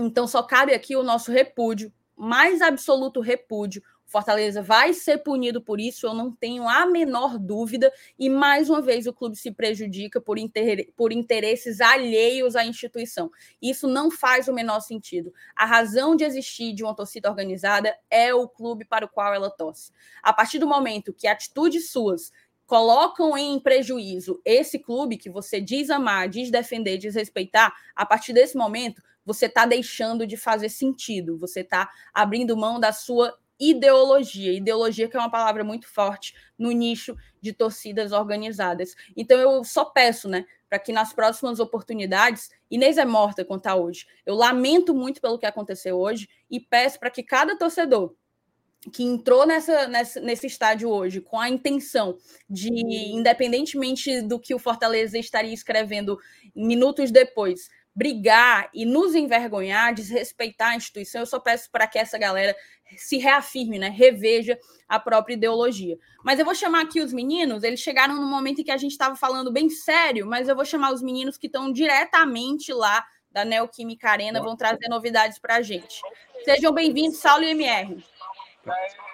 [0.00, 3.82] Então só cabe aqui o nosso repúdio, mais absoluto repúdio
[4.12, 7.90] Fortaleza vai ser punido por isso, eu não tenho a menor dúvida.
[8.18, 10.92] E mais uma vez o clube se prejudica por, inter...
[10.94, 13.30] por interesses alheios à instituição.
[13.60, 15.32] Isso não faz o menor sentido.
[15.56, 19.50] A razão de existir de uma torcida organizada é o clube para o qual ela
[19.50, 19.90] torce.
[20.22, 22.30] A partir do momento que atitudes suas
[22.66, 28.32] colocam em prejuízo esse clube que você diz amar, diz defender, diz respeitar, a partir
[28.32, 34.52] desse momento você está deixando de fazer sentido, você está abrindo mão da sua ideologia.
[34.52, 38.94] Ideologia que é uma palavra muito forte no nicho de torcidas organizadas.
[39.16, 43.74] Então eu só peço, né, para que nas próximas oportunidades, Inês é morta quanto a
[43.74, 44.06] hoje.
[44.24, 48.14] Eu lamento muito pelo que aconteceu hoje e peço para que cada torcedor
[48.90, 52.16] que entrou nessa, nessa, nesse estádio hoje com a intenção
[52.48, 52.68] de,
[53.12, 56.18] independentemente do que o Fortaleza estaria escrevendo
[56.54, 62.16] minutos depois, brigar e nos envergonhar, desrespeitar a instituição, eu só peço para que essa
[62.18, 62.56] galera
[62.96, 63.88] se reafirme, né?
[63.88, 65.98] Reveja a própria ideologia.
[66.24, 68.92] Mas eu vou chamar aqui os meninos, eles chegaram no momento em que a gente
[68.92, 73.44] estava falando bem sério, mas eu vou chamar os meninos que estão diretamente lá da
[73.44, 76.00] Neoquímica Arena, vão trazer novidades para a gente.
[76.44, 78.04] Sejam bem-vindos, Saulo e MR.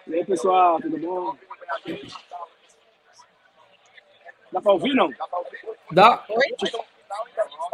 [0.06, 1.36] E aí, pessoal, tudo bom?
[4.50, 5.10] Dá para ouvir, não?
[5.92, 6.24] Dá.
[6.28, 6.72] Oi?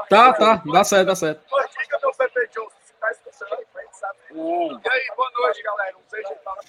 [0.09, 1.43] Tá, tá, dá certo, dá certo.
[1.83, 4.19] Diga meu Pepe Johnson, se tá escutando, a gente sabe.
[4.31, 5.97] E aí, boa noite, galera.
[5.97, 6.63] Um beijo para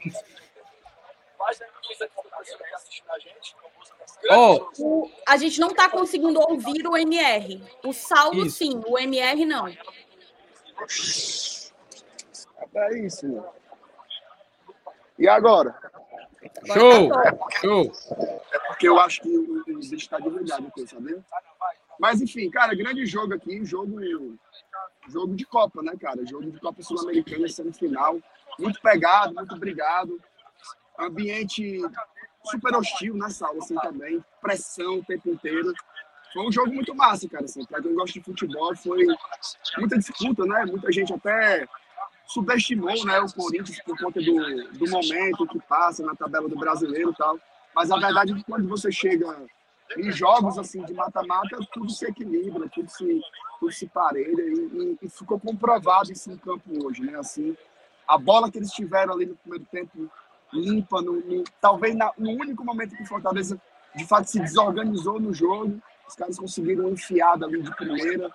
[4.32, 5.10] Oh.
[5.28, 7.62] a gente não está conseguindo ouvir o MR.
[7.84, 8.58] O Saulo, isso.
[8.58, 9.68] sim, o MR não.
[9.68, 9.78] É
[12.98, 13.44] isso.
[15.20, 15.78] E agora?
[16.66, 17.10] Show!
[17.10, 17.92] Tá Show!
[18.52, 21.24] É porque eu acho que o bicho está de verdade sabendo?
[22.00, 24.00] Mas, enfim, cara, grande jogo aqui, jogo,
[25.08, 26.26] jogo de Copa, né, cara?
[26.26, 28.20] Jogo de Copa Sul-Americana, semifinal.
[28.60, 30.20] Muito pegado, muito obrigado.
[31.00, 31.82] Ambiente
[32.44, 34.24] super hostil nessa aula, assim, também.
[34.42, 35.74] Pressão o tempo inteiro.
[36.34, 37.66] Foi um jogo muito massa, cara, assim.
[37.66, 39.06] Pra quem gosta de futebol, foi
[39.78, 40.66] muita disputa, né?
[40.66, 41.68] Muita gente até
[42.28, 44.34] subestimou, né, o Corinthians por conta do,
[44.74, 47.40] do momento que passa na tabela do brasileiro e tal.
[47.74, 49.46] Mas a verdade é que quando você chega
[49.98, 53.22] em jogos assim de mata-mata, tudo se equilibra, tudo se,
[53.60, 57.18] tudo se parelha e, e, ficou comprovado isso no campo hoje, né?
[57.18, 57.56] Assim,
[58.08, 60.10] a bola que eles tiveram ali no primeiro tempo
[60.52, 63.60] limpa, no, no talvez na, no único momento que o Fortaleza
[63.96, 68.32] de fato se desorganizou no jogo, os caras conseguiram enfiada ali de primeira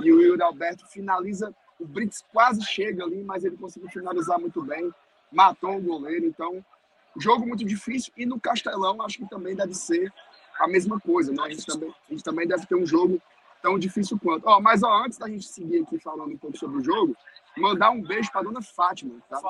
[0.00, 4.62] e o Yuri Alberto finaliza, o Brits quase chega ali, mas ele conseguiu finalizar muito
[4.62, 4.92] bem,
[5.30, 6.64] matou o goleiro, então
[7.18, 10.12] jogo muito difícil e no Castelão acho que também deve ser
[10.58, 11.42] a mesma coisa, né?
[11.44, 13.20] A gente também, a gente também deve ter um jogo
[13.62, 14.46] tão difícil quanto.
[14.46, 17.16] Ó, mas ó, antes da gente seguir aqui falando um pouco sobre o jogo,
[17.56, 19.40] mandar um beijo para dona Fátima, tá?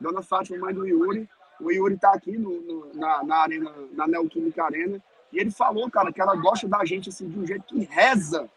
[0.00, 1.28] Dona Fátima, mãe do Yuri.
[1.60, 5.02] O Yuri tá aqui no, no na, na, arena, na Neoquímica Arena.
[5.32, 8.48] E ele falou, cara, que ela gosta da gente assim, de um jeito que reza,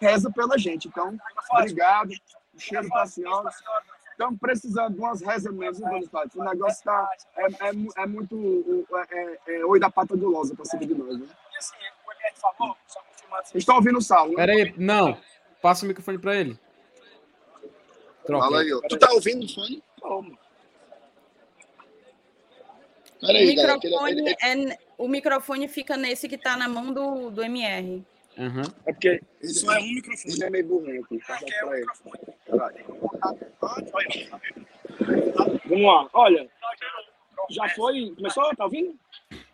[0.00, 0.88] reza pela gente.
[0.88, 1.16] Então,
[1.50, 2.10] obrigado.
[2.54, 3.50] Um cheiro para a senhora.
[4.14, 6.38] Estamos precisando de umas rezas mesmo, Dona Tati.
[6.38, 7.10] O negócio está.
[7.36, 8.86] É, é, é muito.
[9.10, 11.26] É, é, é oi da pata gulosa para cima de nós, né?
[13.42, 14.36] Vocês estão ouvindo o Saulo?
[14.36, 15.18] Peraí, não.
[15.60, 16.56] Passa o microfone para ele.
[18.24, 18.44] Troca.
[18.44, 18.80] Fala aí, ó.
[18.88, 19.82] Tu tá ouvindo o fone?
[20.00, 20.38] Calma.
[23.20, 24.72] Peraí, o, microfone ele, ele...
[24.72, 28.04] É, o microfone fica nesse que tá na mão do, do MR.
[28.36, 28.62] Uhum.
[28.86, 30.34] É porque só é um microfone.
[30.34, 31.18] Ele é meio burrinho aqui.
[31.26, 31.86] Passa pra ele.
[35.66, 36.08] Vamos lá.
[36.12, 36.50] Olha,
[37.50, 38.12] já foi.
[38.16, 38.56] Começou?
[38.56, 38.98] Tá ouvindo?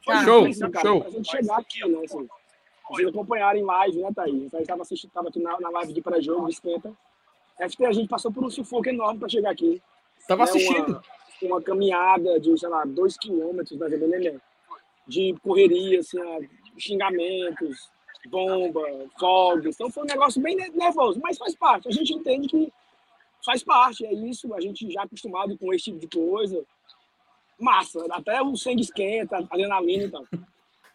[0.05, 0.25] Tá.
[0.25, 1.01] Show, difícil, cara, show.
[1.03, 2.05] Pra gente chegar aqui, né?
[2.05, 2.29] Assim,
[2.91, 4.35] vocês acompanharam em live, né, Thaís?
[4.35, 6.93] Então, a gente tava, assistindo, tava aqui na, na live de pré-jogo, de esquenta.
[7.69, 9.81] FT, a gente passou por um sufoco enorme para chegar aqui.
[10.27, 11.03] Tava né, assistindo.
[11.43, 14.41] Uma, uma, caminhada de, sei lá, dois quilômetros, mais ou menos,
[15.07, 16.19] de correria, assim,
[16.79, 17.91] xingamentos,
[18.29, 18.81] bomba,
[19.19, 19.75] fogos.
[19.75, 21.89] Então foi um negócio bem nervoso, mas faz parte.
[21.89, 22.73] A gente entende que
[23.45, 24.53] faz parte, é isso.
[24.55, 26.65] A gente já acostumado com esse tipo de coisa.
[27.59, 30.25] Massa, até o sangue esquenta, adrenalina e tal.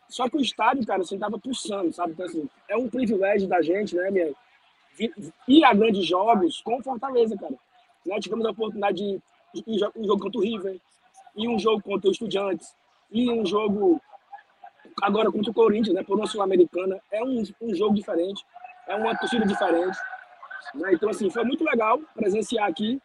[0.10, 2.14] Só que o estádio, cara, assim, tava pulsando, sabe?
[2.14, 4.34] Então, assim, é um privilégio da gente, né, minha?
[5.48, 7.56] Ir a grandes jogos com Fortaleza, cara.
[8.06, 8.20] Né?
[8.20, 9.22] Tivemos a oportunidade de
[9.68, 10.80] ir um jogo contra o River,
[11.36, 12.74] e um jogo contra o Estudiantes,
[13.12, 14.02] e um jogo
[15.02, 18.44] agora contra o Corinthians, né, por uma Sul-Americana, é um, um jogo diferente,
[18.88, 19.98] é uma torcida diferente.
[20.74, 20.94] Né?
[20.94, 23.02] Então, assim, foi muito legal presenciar aqui.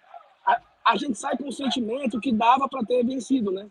[0.46, 3.68] A, a gente sai com o sentimento que dava para ter vencido, né?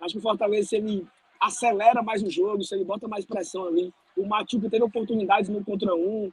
[0.00, 1.06] Acho que o Fortaleza, se ele
[1.40, 5.64] acelera mais o jogo, se ele bota mais pressão ali, o Machuca teve oportunidades no
[5.64, 6.30] contra um,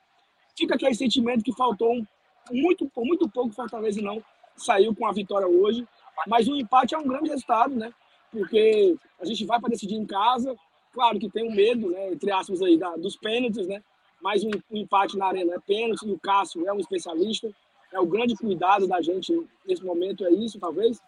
[0.58, 2.06] fica aquele sentimento que faltou
[2.52, 4.24] muito, por muito pouco Fortaleza não
[4.56, 5.88] saiu com a vitória hoje,
[6.28, 7.94] mas o empate é um grande resultado, né?
[8.32, 10.56] Porque a gente vai para decidir em casa,
[10.94, 13.82] Claro que tem o um medo, né, entre aspas, aí, da, dos pênaltis, né?
[14.22, 17.50] Mas o, um, empate na arena é pênalti, e o Cássio é um especialista.
[17.92, 19.34] É o grande cuidado da gente
[19.66, 21.02] nesse momento, é isso, talvez.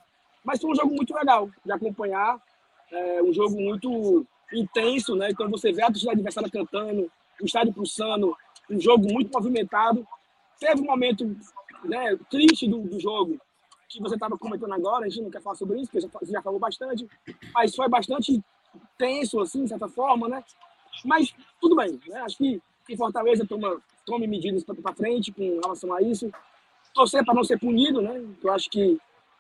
[0.43, 2.39] Mas foi um jogo muito legal de acompanhar.
[2.91, 5.29] É um jogo muito intenso, né?
[5.29, 8.35] Então você vê a torcida adversária cantando, o estádio pulsando,
[8.69, 10.05] um jogo muito movimentado.
[10.59, 11.25] Teve um momento
[11.83, 13.39] né, triste do, do jogo,
[13.87, 16.41] que você estava comentando agora, a gente não quer falar sobre isso, porque você já
[16.41, 17.07] falou bastante,
[17.53, 18.41] mas foi bastante
[18.97, 20.43] tenso, assim, de certa forma, né?
[21.03, 22.21] Mas tudo bem, né?
[22.21, 26.31] Acho que, que Fortaleza toma, tome medidas para frente com relação a isso.
[26.93, 28.23] Torcer para não ser punido, né?
[28.43, 28.97] Eu acho que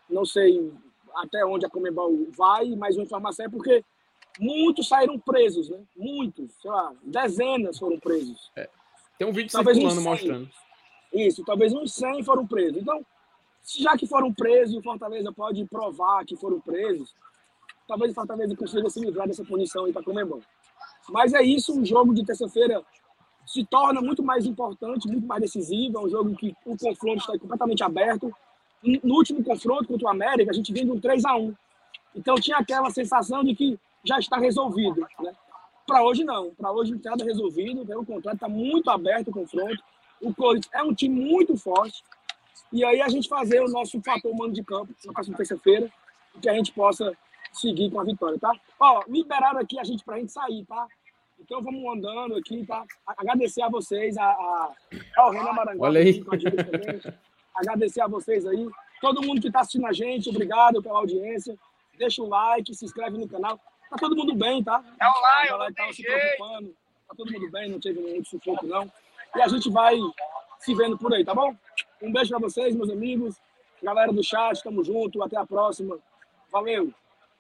[0.09, 0.71] não sei
[1.15, 3.83] até onde a Comebol vai, mas uma informação é porque
[4.39, 5.79] muitos saíram presos, né?
[5.95, 8.51] Muitos, sei lá, dezenas foram presos.
[8.55, 8.69] É.
[9.17, 10.49] Tem um vídeo talvez circulando mostrando.
[11.13, 12.81] Isso, talvez uns 100 foram presos.
[12.81, 13.05] Então,
[13.79, 17.15] já que foram presos, o Fortaleza pode provar que foram presos,
[17.87, 20.41] talvez o Fortaleza consiga se livrar dessa punição aí para Comembol.
[21.09, 22.83] Mas é isso, o jogo de terça-feira
[23.45, 25.99] se torna muito mais importante, muito mais decisivo.
[25.99, 28.33] É um jogo que o confronto está completamente aberto.
[28.83, 31.53] No último confronto contra o América, a gente vem de um 3 a 1
[32.15, 35.07] Então tinha aquela sensação de que já está resolvido.
[35.19, 35.33] Né?
[35.85, 36.51] Para hoje, não.
[36.55, 37.85] Para hoje não tem nada resolvido.
[37.85, 39.81] Pelo contrário, está muito aberto o confronto.
[40.21, 42.03] O Corinthians é um time muito forte.
[42.71, 45.91] E aí a gente fazer o nosso fator humano de campo na próxima terça-feira,
[46.41, 47.15] que a gente possa
[47.59, 48.51] seguir com a vitória, tá?
[48.79, 50.87] Ó, liberaram aqui a gente pra gente sair, tá?
[51.39, 52.83] Então vamos andando aqui, tá?
[53.05, 55.87] Agradecer a vocês, a, a, Renan Maranguá.
[55.87, 56.23] Olha aí.
[57.55, 58.67] Agradecer a vocês aí.
[59.01, 61.57] Todo mundo que está assistindo a gente, obrigado pela audiência.
[61.97, 63.59] Deixa o like, se inscreve no canal.
[63.89, 64.83] Tá todo mundo bem, tá?
[64.99, 66.75] É online, não tá se preocupando.
[67.07, 68.91] Tá todo mundo bem, não teve nenhum sufoco, não.
[69.35, 69.97] E a gente vai
[70.59, 71.55] se vendo por aí, tá bom?
[72.01, 73.35] Um beijo para vocês, meus amigos.
[73.83, 75.21] Galera do chat, tamo junto.
[75.21, 75.99] Até a próxima.
[76.51, 76.93] Valeu!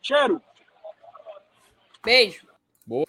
[0.05, 0.39] Cheiro.
[2.05, 2.45] Beijo.
[2.85, 3.07] Boa.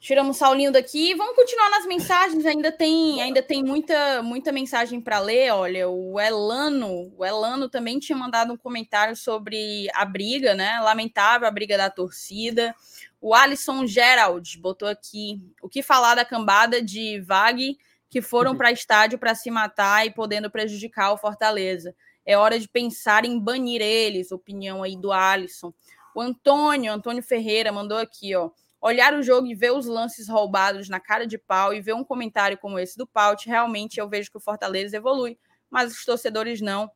[0.00, 1.14] Tiramos o Saulinho daqui.
[1.14, 2.44] Vamos continuar nas mensagens.
[2.44, 5.52] Ainda tem, ainda tem muita, muita mensagem para ler.
[5.52, 10.80] Olha, o Elano, o Elano também tinha mandado um comentário sobre a briga, né?
[10.80, 12.74] Lamentável a briga da torcida.
[13.20, 17.78] O Alisson Gerald botou aqui o que falar da cambada de Vag
[18.08, 21.94] que foram para estádio para se matar e podendo prejudicar o Fortaleza.
[22.30, 24.30] É hora de pensar em banir eles.
[24.30, 25.74] Opinião aí do Alisson.
[26.14, 28.50] O Antônio, Antônio Ferreira, mandou aqui, ó.
[28.80, 32.04] Olhar o jogo e ver os lances roubados na cara de pau e ver um
[32.04, 35.36] comentário como esse do Paut, realmente eu vejo que o Fortaleza evolui,
[35.68, 36.88] mas os torcedores não.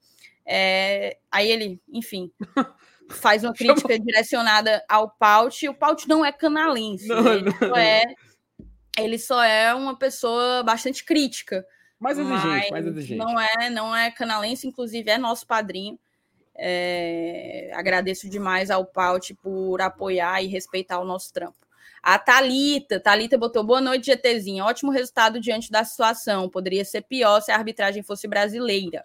[0.46, 1.18] É...
[1.32, 2.30] Aí ele, enfim,
[3.10, 5.68] faz uma crítica direcionada ao Paut.
[5.68, 7.34] O Paut não é canalense, não, né?
[7.34, 7.68] ele, não.
[7.70, 8.02] Só é,
[8.96, 11.66] ele só é uma pessoa bastante crítica.
[12.04, 13.16] Mais exigente, mais exigente.
[13.16, 15.98] Não é, não é canalense, inclusive é nosso padrinho.
[16.54, 21.56] É, agradeço demais ao Paut por apoiar e respeitar o nosso trampo.
[22.02, 24.66] A Talita, Talita botou boa noite, GTzinha.
[24.66, 26.50] Ótimo resultado diante da situação.
[26.50, 29.02] Poderia ser pior se a arbitragem fosse brasileira.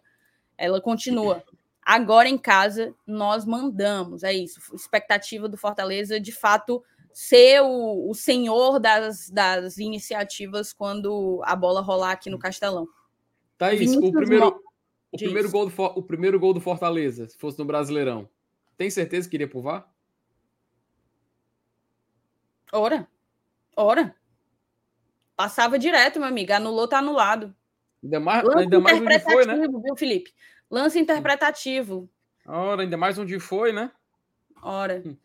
[0.58, 1.42] Ela continua.
[1.82, 4.24] Agora em casa nós mandamos.
[4.24, 4.60] É isso.
[4.76, 6.84] Expectativa do Fortaleza de fato
[7.14, 12.88] ser o, o senhor das, das iniciativas quando a bola rolar aqui no Castelão.
[13.58, 14.64] Thaís, Vinícius o primeiro,
[15.12, 18.30] o primeiro, gol do, o primeiro gol do Fortaleza, se fosse no Brasileirão,
[18.78, 19.92] tem certeza que iria pro VAR?
[22.72, 23.08] Ora,
[23.76, 24.16] ora.
[25.36, 26.54] Passava direto, meu amigo.
[26.54, 27.56] Anulou, tá anulado.
[28.04, 29.68] Ainda mais, Lance ainda mais onde foi, né?
[29.68, 30.34] Viu, Felipe?
[30.70, 32.10] Lance interpretativo.
[32.46, 33.92] Ora, ainda mais onde foi, né?
[34.62, 35.02] Ora.
[35.06, 35.18] Hum,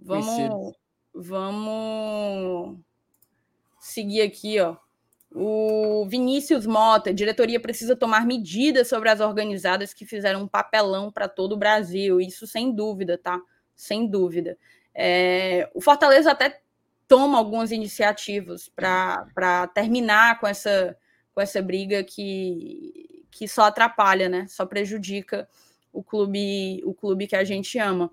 [0.00, 0.74] vamos,
[1.14, 2.78] vamos
[3.78, 4.76] seguir aqui, ó.
[5.34, 11.26] O Vinícius Mota, diretoria precisa tomar medidas sobre as organizadas que fizeram um papelão para
[11.26, 12.20] todo o Brasil.
[12.20, 13.40] Isso sem dúvida, tá?
[13.74, 14.58] Sem dúvida.
[14.94, 16.60] É, o Fortaleza até
[17.08, 20.96] toma algumas iniciativas para terminar com essa,
[21.34, 24.46] com essa briga que, que só atrapalha, né?
[24.48, 25.48] Só prejudica
[25.92, 28.10] o clube, o clube que a gente ama.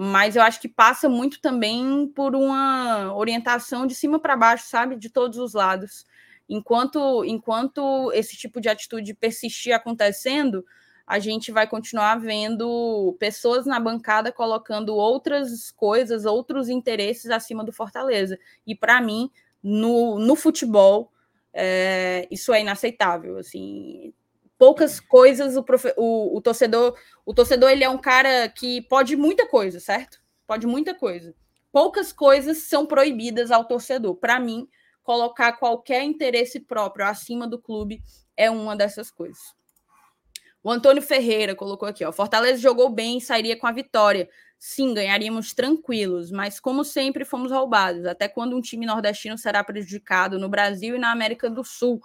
[0.00, 4.94] Mas eu acho que passa muito também por uma orientação de cima para baixo, sabe?
[4.94, 6.06] De todos os lados.
[6.48, 10.64] Enquanto, enquanto esse tipo de atitude persistir acontecendo,
[11.04, 17.72] a gente vai continuar vendo pessoas na bancada colocando outras coisas, outros interesses acima do
[17.72, 18.38] Fortaleza.
[18.64, 19.28] E para mim,
[19.60, 21.10] no, no futebol,
[21.52, 23.36] é, isso é inaceitável.
[23.36, 24.14] Assim,
[24.58, 29.16] poucas coisas o, profe, o, o, torcedor, o torcedor ele é um cara que pode
[29.16, 30.20] muita coisa, certo?
[30.46, 31.34] Pode muita coisa.
[31.70, 34.16] Poucas coisas são proibidas ao torcedor.
[34.16, 34.68] Para mim,
[35.02, 38.02] colocar qualquer interesse próprio acima do clube
[38.36, 39.56] é uma dessas coisas.
[40.62, 42.10] O Antônio Ferreira colocou aqui, ó.
[42.10, 44.28] Fortaleza jogou bem e sairia com a vitória.
[44.58, 48.04] Sim, ganharíamos tranquilos, mas como sempre fomos roubados.
[48.06, 52.00] Até quando um time nordestino será prejudicado no Brasil e na América do Sul?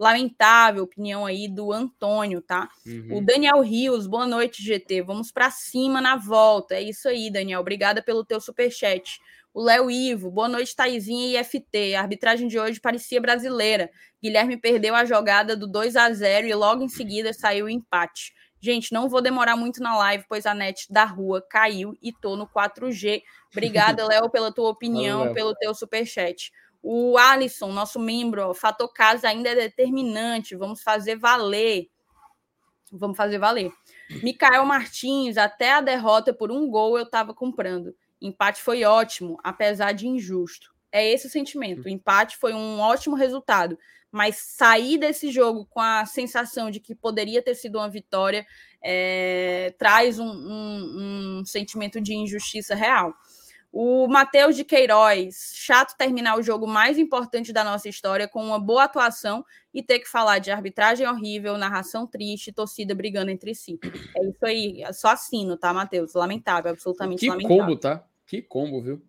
[0.00, 2.70] Lamentável opinião aí do Antônio, tá?
[2.86, 3.18] Uhum.
[3.18, 5.02] O Daniel Rios, boa noite, GT.
[5.02, 6.74] Vamos para cima na volta.
[6.74, 7.60] É isso aí, Daniel.
[7.60, 9.20] Obrigada pelo teu superchat.
[9.52, 11.94] O Léo Ivo, boa noite, Taizinha e FT.
[11.96, 13.90] A arbitragem de hoje parecia brasileira.
[14.22, 18.32] Guilherme perdeu a jogada do 2 a 0 e logo em seguida saiu o empate.
[18.58, 22.36] Gente, não vou demorar muito na live, pois a net da rua caiu e tô
[22.36, 23.22] no 4G.
[23.50, 26.52] Obrigada, Léo, pela tua opinião, Valeu, pelo teu superchat.
[26.82, 30.56] O Alisson, nosso membro, fator casa ainda é determinante.
[30.56, 31.88] Vamos fazer valer.
[32.92, 33.72] Vamos fazer valer.
[34.22, 37.94] Mikael Martins, até a derrota por um gol eu estava comprando.
[38.20, 40.74] Empate foi ótimo, apesar de injusto.
[40.90, 41.84] É esse o sentimento.
[41.84, 43.78] O empate foi um ótimo resultado,
[44.10, 48.44] mas sair desse jogo com a sensação de que poderia ter sido uma vitória
[48.82, 53.14] é, traz um, um, um sentimento de injustiça real.
[53.72, 58.58] O Matheus de Queiroz, chato terminar o jogo mais importante da nossa história com uma
[58.58, 63.78] boa atuação e ter que falar de arbitragem horrível, narração triste, torcida brigando entre si.
[64.16, 66.14] É isso aí, só assino, tá, Matheus?
[66.14, 67.56] Lamentável, absolutamente que lamentável.
[67.56, 68.04] Que combo, tá?
[68.26, 69.02] Que combo, viu?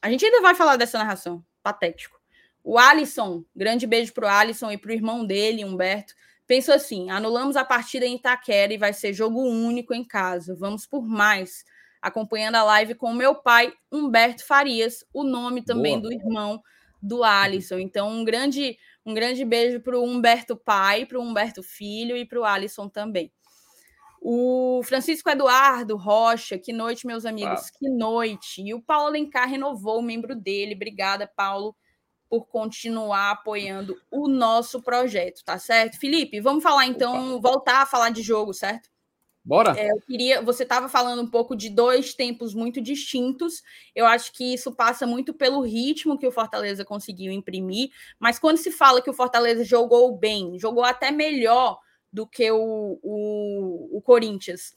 [0.00, 1.44] A gente ainda vai falar dessa narração.
[1.60, 2.18] Patético.
[2.62, 6.14] O Alisson, grande beijo pro Alisson e pro irmão dele, Humberto.
[6.46, 10.54] Pensou assim: anulamos a partida em Itaquera e vai ser jogo único em casa.
[10.54, 11.64] Vamos por mais.
[12.00, 16.02] Acompanhando a live com o meu pai, Humberto Farias, o nome também Boa.
[16.02, 16.62] do irmão
[17.02, 17.78] do Alisson.
[17.78, 22.24] Então, um grande, um grande beijo para o Humberto pai, para o Humberto filho e
[22.24, 23.32] para o Alisson também.
[24.20, 27.78] O Francisco Eduardo Rocha, que noite, meus amigos, ah.
[27.78, 28.62] que noite.
[28.62, 30.74] E o Paulo Alencar renovou o membro dele.
[30.74, 31.76] Obrigada, Paulo,
[32.28, 35.98] por continuar apoiando o nosso projeto, tá certo?
[35.98, 37.48] Felipe, vamos falar então, Opa.
[37.48, 38.90] voltar a falar de jogo, certo?
[39.48, 39.74] Bora.
[39.80, 40.42] É, eu queria.
[40.42, 43.62] Você estava falando um pouco de dois tempos muito distintos.
[43.94, 47.88] Eu acho que isso passa muito pelo ritmo que o Fortaleza conseguiu imprimir.
[48.20, 51.78] Mas quando se fala que o Fortaleza jogou bem, jogou até melhor
[52.12, 54.74] do que o, o, o Corinthians.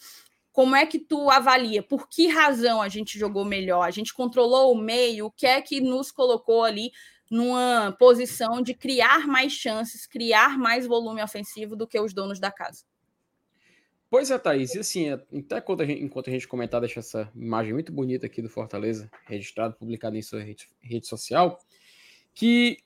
[0.54, 1.84] Como é que tu avalia?
[1.84, 3.82] Por que razão a gente jogou melhor?
[3.82, 5.26] A gente controlou o meio?
[5.26, 6.94] O que é que nos colocou ali
[7.30, 12.50] numa posição de criar mais chances, criar mais volume ofensivo do que os donos da
[12.50, 12.86] casa?
[14.12, 14.76] Pois é, Thaís.
[14.76, 18.28] E assim, até enquanto a gente, enquanto a gente comentar, deixa essa imagem muito bonita
[18.28, 21.58] aqui do Fortaleza, registrado, publicado em sua rede, rede social,
[22.34, 22.78] que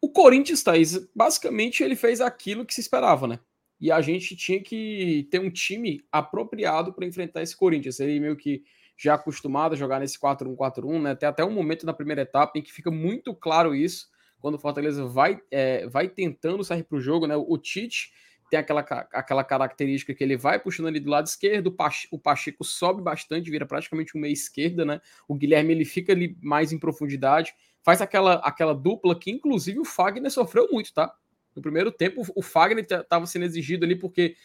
[0.00, 3.38] o Corinthians, Thaís, basicamente ele fez aquilo que se esperava, né?
[3.80, 7.98] e a gente tinha que ter um time apropriado para enfrentar esse Corinthians.
[7.98, 8.62] Ele meio que
[8.96, 11.14] já acostumado a jogar nesse 4-1-4-1, né?
[11.14, 14.58] Tem até um momento na primeira etapa em que fica muito claro isso, quando o
[14.58, 17.34] Fortaleza vai, é, vai tentando sair para o jogo, né?
[17.34, 18.12] O Tite
[18.50, 21.74] tem aquela, aquela característica que ele vai puxando ali do lado esquerdo,
[22.10, 25.00] o Pacheco sobe bastante, vira praticamente um meia esquerda, né?
[25.28, 29.84] O Guilherme ele fica ali mais em profundidade, faz aquela, aquela dupla que, inclusive, o
[29.84, 31.14] Fagner sofreu muito, tá?
[31.54, 34.36] No primeiro tempo, o Fagner estava sendo exigido ali porque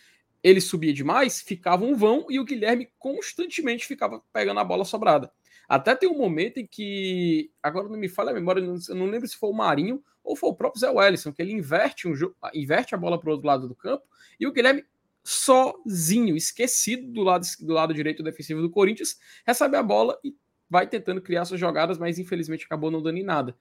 [0.44, 5.32] ele subia demais, ficava um vão e o Guilherme constantemente ficava pegando a bola sobrada.
[5.68, 9.28] Até tem um momento em que, agora não me falha a memória, eu não lembro
[9.28, 12.14] se foi o Marinho ou foi o próprio Zé Wellison, que ele inverte, um,
[12.54, 14.04] inverte a bola para o outro lado do campo
[14.40, 14.84] e o Guilherme
[15.24, 20.36] sozinho, esquecido do lado, do lado direito defensivo do Corinthians, recebe a bola e
[20.70, 23.58] vai tentando criar suas jogadas, mas infelizmente acabou não dando em nada.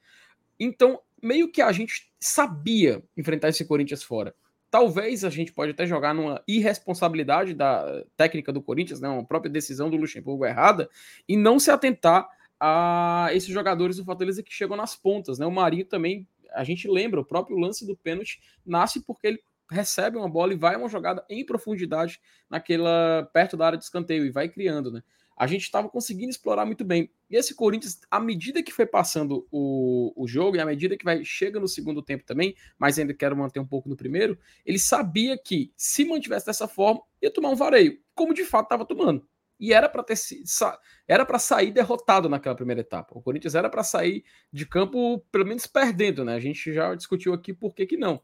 [0.60, 4.34] Então, meio que a gente sabia enfrentar esse Corinthians fora.
[4.74, 9.48] Talvez a gente pode até jogar numa irresponsabilidade da técnica do Corinthians, né, uma própria
[9.48, 10.90] decisão do Luxemburgo errada,
[11.28, 15.38] e não se atentar a esses jogadores do Fortaleza que chegam nas pontas.
[15.38, 15.46] Né?
[15.46, 20.16] O Marinho também, a gente lembra, o próprio lance do pênalti nasce porque ele recebe
[20.16, 22.20] uma bola e vai uma jogada em profundidade
[22.50, 25.04] naquela perto da área de escanteio e vai criando, né?
[25.36, 27.10] A gente estava conseguindo explorar muito bem.
[27.30, 31.04] E esse Corinthians, à medida que foi passando o, o jogo e à medida que
[31.04, 34.78] vai chega no segundo tempo também, mas ainda quero manter um pouco no primeiro, ele
[34.78, 39.26] sabia que se mantivesse dessa forma, ia tomar um vareio, como de fato estava tomando.
[39.58, 40.16] E era para ter
[41.06, 43.16] era para sair derrotado naquela primeira etapa.
[43.16, 46.34] O Corinthians era para sair de campo pelo menos perdendo, né?
[46.34, 48.20] A gente já discutiu aqui por que, que não.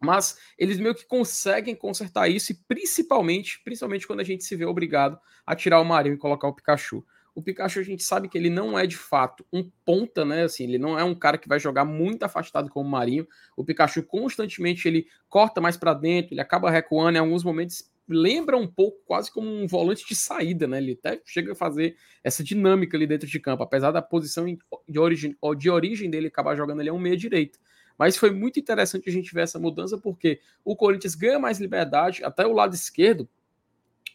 [0.00, 4.64] Mas eles meio que conseguem consertar isso, e principalmente, principalmente quando a gente se vê
[4.64, 7.04] obrigado a tirar o Marinho e colocar o Pikachu.
[7.34, 10.42] O Pikachu a gente sabe que ele não é de fato um ponta, né?
[10.42, 13.26] Assim, ele não é um cara que vai jogar muito afastado como o Marinho.
[13.56, 18.56] O Pikachu constantemente ele corta mais para dentro, ele acaba recuando em alguns momentos lembra
[18.56, 20.78] um pouco quase como um volante de saída, né?
[20.78, 24.44] Ele até chega a fazer essa dinâmica ali dentro de campo, apesar da posição
[24.88, 27.58] de origem, de origem dele acabar jogando ali é um meia direito.
[28.02, 32.24] Mas foi muito interessante a gente ver essa mudança, porque o Corinthians ganha mais liberdade,
[32.24, 33.28] até o lado esquerdo.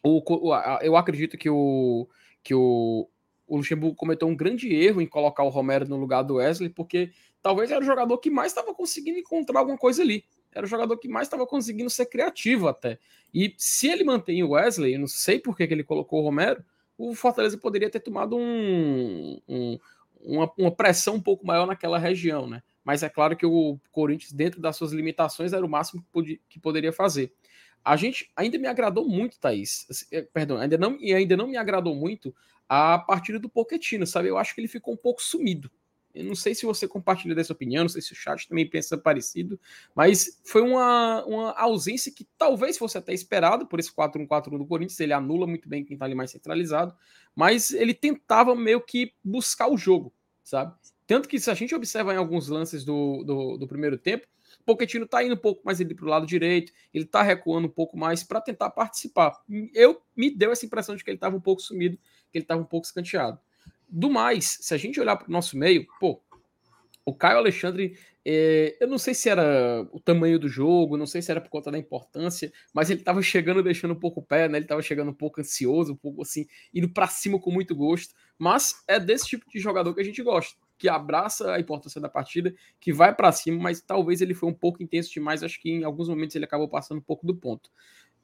[0.04, 0.22] O,
[0.82, 2.06] eu acredito que o,
[2.44, 3.08] que o,
[3.48, 7.12] o Luxemburgo cometeu um grande erro em colocar o Romero no lugar do Wesley, porque
[7.42, 10.26] talvez era o jogador que mais estava conseguindo encontrar alguma coisa ali.
[10.54, 13.00] Era o jogador que mais estava conseguindo ser criativo até.
[13.34, 16.26] E se ele mantém o Wesley, eu não sei por que, que ele colocou o
[16.26, 16.62] Romero,
[16.98, 19.80] o Fortaleza poderia ter tomado um, um
[20.22, 22.62] uma, uma pressão um pouco maior naquela região, né?
[22.88, 26.40] Mas é claro que o Corinthians, dentro das suas limitações, era o máximo que, podia,
[26.48, 27.34] que poderia fazer.
[27.84, 29.86] A gente ainda me agradou muito, Thaís.
[29.90, 32.34] Assim, é, perdão, ainda não, e ainda não me agradou muito
[32.66, 34.30] a partida do Poquetino, sabe?
[34.30, 35.70] Eu acho que ele ficou um pouco sumido.
[36.16, 38.98] Eu não sei se você compartilha dessa opinião, não sei se o chat também pensa
[38.98, 39.60] parecido,
[39.94, 44.98] mas foi uma, uma ausência que talvez fosse até esperado por esse 4-1-4-1 do Corinthians.
[45.02, 46.96] Ele anula muito bem quem está ali mais centralizado,
[47.36, 50.74] mas ele tentava meio que buscar o jogo, sabe?
[51.08, 54.28] Tanto que se a gente observa em alguns lances do, do, do primeiro tempo,
[54.60, 57.72] o Pochettino está indo um pouco mais para o lado direito, ele está recuando um
[57.72, 59.42] pouco mais para tentar participar.
[59.74, 61.98] Eu me deu essa impressão de que ele estava um pouco sumido,
[62.30, 63.40] que ele estava um pouco escanteado.
[63.88, 66.22] Do mais, se a gente olhar para o nosso meio, pô,
[67.06, 71.22] o Caio Alexandre, é, eu não sei se era o tamanho do jogo, não sei
[71.22, 74.50] se era por conta da importância, mas ele estava chegando deixando um pouco o pé,
[74.50, 74.58] né?
[74.58, 78.14] Ele estava chegando um pouco ansioso, um pouco assim, indo para cima com muito gosto.
[78.38, 82.10] Mas é desse tipo de jogador que a gente gosta que abraça a importância da
[82.10, 85.44] partida, que vai para cima, mas talvez ele foi um pouco intenso demais.
[85.44, 87.72] Acho que em alguns momentos ele acabou passando um pouco do ponto.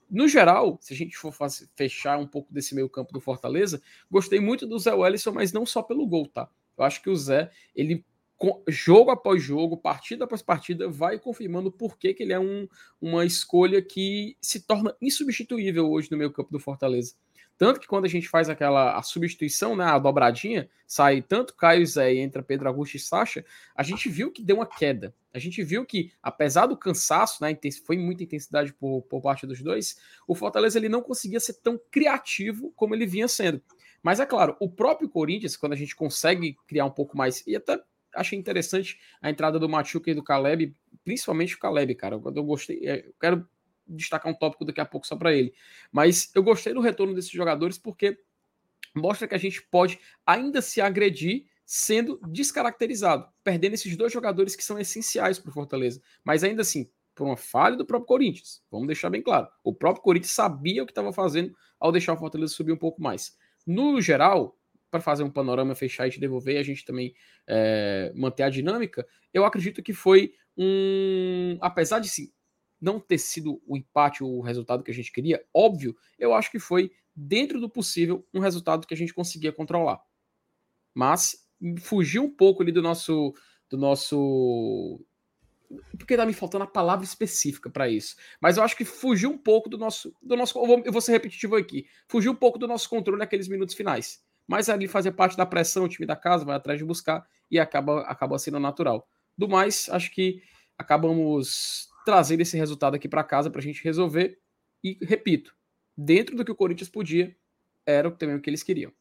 [0.09, 1.33] No geral, se a gente for
[1.75, 3.81] fechar um pouco desse meio campo do Fortaleza,
[4.11, 6.49] gostei muito do Zé Wellison, mas não só pelo gol, tá?
[6.77, 8.05] Eu acho que o Zé, ele
[8.67, 12.67] jogo após jogo, partida após partida, vai confirmando por que, que ele é um,
[13.01, 17.15] uma escolha que se torna insubstituível hoje no meio campo do Fortaleza.
[17.63, 21.87] Tanto que quando a gente faz aquela a substituição, né, a dobradinha, sai tanto Caio
[21.87, 25.15] Zé e entra Pedro Augusto e Sacha, a gente viu que deu uma queda.
[25.33, 29.61] A gente viu que, apesar do cansaço, né, foi muita intensidade por, por parte dos
[29.61, 29.97] dois,
[30.27, 33.61] o Fortaleza ele não conseguia ser tão criativo como ele vinha sendo.
[34.01, 37.55] Mas é claro, o próprio Corinthians, quando a gente consegue criar um pouco mais, e
[37.55, 37.81] até
[38.13, 42.15] achei interessante a entrada do Machuca e do Caleb, principalmente o Caleb, cara.
[42.15, 43.47] Eu gostei, é, eu quero
[43.87, 45.53] destacar um tópico daqui a pouco só para ele.
[45.91, 48.17] Mas eu gostei do retorno desses jogadores porque
[48.95, 54.63] mostra que a gente pode ainda se agredir sendo descaracterizado, perdendo esses dois jogadores que
[54.63, 56.01] são essenciais para o Fortaleza.
[56.23, 58.61] Mas ainda assim, por uma falha do próprio Corinthians.
[58.71, 59.47] Vamos deixar bem claro.
[59.63, 63.01] O próprio Corinthians sabia o que estava fazendo ao deixar o Fortaleza subir um pouco
[63.01, 63.37] mais.
[63.65, 64.57] No geral,
[64.91, 67.15] para fazer um panorama, fechar e te devolver, e a gente também
[67.47, 71.57] é, manter a dinâmica, eu acredito que foi um.
[71.61, 72.31] Apesar de sim,
[72.83, 76.59] não ter sido o empate o resultado que a gente queria, óbvio, eu acho que
[76.59, 80.01] foi, dentro do possível, um resultado que a gente conseguia controlar.
[80.93, 81.47] Mas
[81.79, 83.33] fugiu um pouco ali do nosso.
[83.69, 85.03] Do nosso
[85.97, 88.15] porque tá me faltando a palavra específica para isso.
[88.39, 90.13] Mas eu acho que fugiu um pouco do nosso.
[90.21, 91.87] Do nosso eu, vou, eu vou ser repetitivo aqui.
[92.07, 94.21] Fugiu um pouco do nosso controle naqueles minutos finais.
[94.45, 97.57] mas ali fazer parte da pressão, o time da casa vai atrás de buscar e
[97.57, 99.07] acaba, acaba sendo natural.
[99.37, 100.43] Do mais, acho que
[100.77, 104.39] acabamos trazendo esse resultado aqui para casa para a gente resolver.
[104.83, 105.55] E repito,
[105.97, 107.35] dentro do que o Corinthians podia,
[107.85, 108.91] era também o que eles queriam.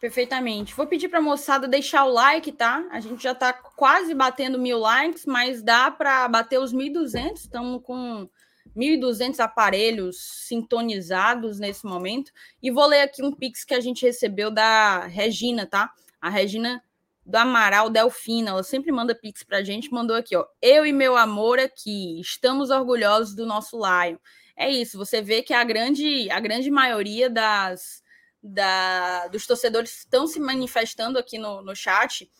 [0.00, 0.74] Perfeitamente.
[0.74, 2.86] Vou pedir para a moçada deixar o like, tá?
[2.90, 7.36] A gente já está quase batendo mil likes, mas dá para bater os 1.200.
[7.36, 8.28] Estamos com
[8.76, 12.32] 1.200 aparelhos sintonizados nesse momento.
[12.62, 15.90] E vou ler aqui um pix que a gente recebeu da Regina, tá?
[16.20, 16.82] A Regina
[17.24, 20.44] do Amaral Delfina, ela sempre manda pix para a gente, mandou aqui, ó.
[20.60, 24.16] Eu e meu amor aqui, estamos orgulhosos do nosso Lion.
[24.56, 28.02] É isso, você vê que a grande, a grande maioria das,
[28.42, 32.30] da, dos torcedores estão se manifestando aqui no, no chat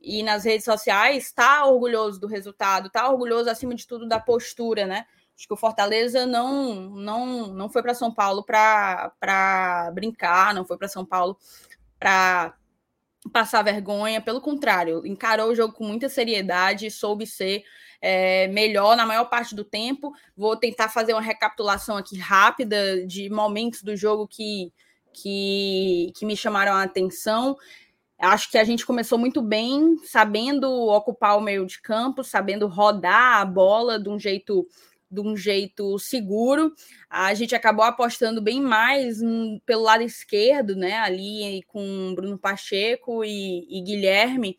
[0.00, 4.86] e nas redes sociais, está orgulhoso do resultado, está orgulhoso, acima de tudo, da postura,
[4.86, 5.06] né?
[5.36, 10.76] Acho que o Fortaleza não não, não foi para São Paulo para brincar, não foi
[10.76, 11.36] para São Paulo
[11.98, 12.54] para
[13.32, 17.64] passar vergonha, pelo contrário, encarou o jogo com muita seriedade, soube ser
[18.00, 20.12] é, melhor na maior parte do tempo.
[20.36, 24.72] Vou tentar fazer uma recapitulação aqui rápida de momentos do jogo que,
[25.12, 27.56] que, que me chamaram a atenção.
[28.18, 33.40] Acho que a gente começou muito bem, sabendo ocupar o meio de campo, sabendo rodar
[33.40, 34.66] a bola de um jeito
[35.14, 36.74] de um jeito seguro.
[37.08, 39.20] A gente acabou apostando bem mais
[39.64, 40.94] pelo lado esquerdo, né?
[40.98, 44.58] Ali com Bruno Pacheco e, e Guilherme,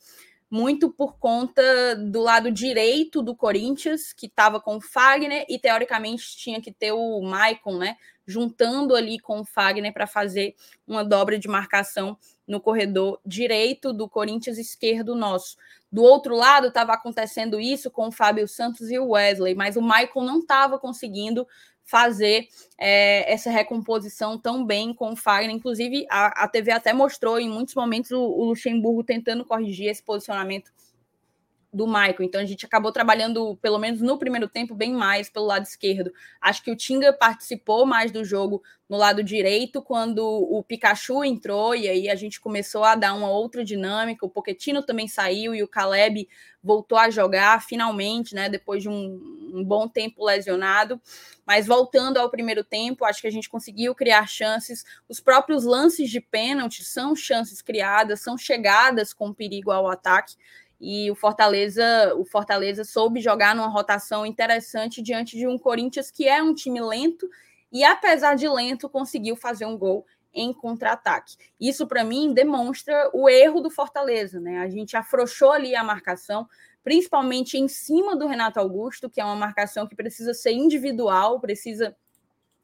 [0.49, 6.37] muito por conta do lado direito do Corinthians, que estava com o Fagner, e teoricamente
[6.37, 7.97] tinha que ter o Maicon, né?
[8.25, 10.55] Juntando ali com o Fagner para fazer
[10.87, 12.17] uma dobra de marcação
[12.47, 15.57] no corredor direito do Corinthians esquerdo nosso.
[15.91, 19.81] Do outro lado, estava acontecendo isso com o Fábio Santos e o Wesley, mas o
[19.81, 21.47] Michael não estava conseguindo
[21.85, 22.47] fazer
[22.79, 25.55] é, essa recomposição tão bem com o Fagner.
[25.55, 30.01] Inclusive, a, a TV até mostrou em muitos momentos o, o Luxemburgo tentando corrigir esse
[30.03, 30.71] posicionamento
[31.75, 32.23] do Michael.
[32.23, 36.11] Então a gente acabou trabalhando, pelo menos no primeiro tempo, bem mais pelo lado esquerdo.
[36.39, 41.75] Acho que o Tinga participou mais do jogo no lado direito quando o Pikachu entrou
[41.75, 44.25] e aí a gente começou a dar uma outra dinâmica.
[44.25, 46.29] O Poquetino também saiu e o Caleb
[46.63, 48.47] voltou a jogar finalmente, né?
[48.47, 51.01] Depois de um, um bom tempo lesionado.
[51.45, 54.85] Mas voltando ao primeiro tempo, acho que a gente conseguiu criar chances.
[55.09, 60.35] Os próprios lances de pênalti são chances criadas, são chegadas com perigo ao ataque
[60.79, 66.27] e o Fortaleza, o Fortaleza soube jogar numa rotação interessante diante de um Corinthians que
[66.27, 67.29] é um time lento
[67.71, 71.37] e apesar de lento conseguiu fazer um gol em contra-ataque.
[71.59, 74.59] Isso para mim demonstra o erro do Fortaleza, né?
[74.59, 76.47] A gente afrouxou ali a marcação,
[76.83, 81.95] principalmente em cima do Renato Augusto, que é uma marcação que precisa ser individual, precisa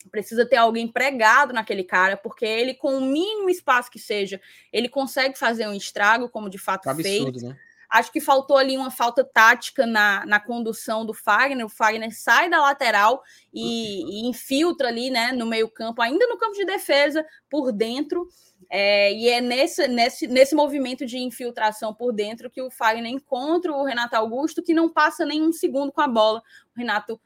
[0.10, 4.42] precisa ter alguém pregado naquele cara, porque ele com o mínimo espaço que seja,
[4.74, 7.44] ele consegue fazer um estrago, como de fato absurdo, fez.
[7.44, 7.58] Né?
[7.92, 11.66] Acho que faltou ali uma falta tática na, na condução do Fagner.
[11.66, 13.22] O Fagner sai da lateral
[13.54, 18.30] e, e infiltra ali né, no meio-campo, ainda no campo de defesa, por dentro.
[18.70, 23.74] É, e é nesse, nesse, nesse movimento de infiltração por dentro que o Fagner encontra
[23.74, 26.42] o Renato Augusto, que não passa nem um segundo com a bola.
[26.74, 27.20] O Renato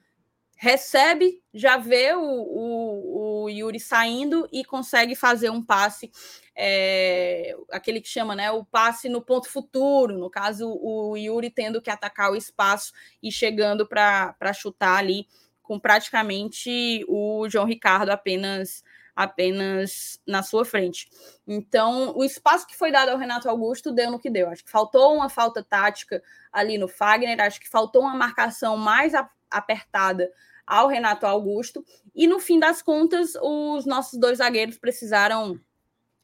[0.56, 6.12] recebe, já vê o, o, o Yuri saindo e consegue fazer um passe,
[6.56, 11.82] é, aquele que chama, né, o passe no ponto futuro, no caso, o Yuri tendo
[11.82, 15.28] que atacar o espaço e chegando para chutar ali
[15.62, 18.84] com praticamente o João Ricardo apenas
[19.16, 21.08] apenas na sua frente.
[21.47, 24.49] Então, o espaço que foi dado ao Renato Augusto deu no que deu.
[24.49, 29.14] Acho que faltou uma falta tática ali no Fagner, acho que faltou uma marcação mais
[29.50, 30.32] apertada
[30.66, 31.86] ao Renato Augusto.
[32.14, 35.60] E no fim das contas, os nossos dois zagueiros precisaram,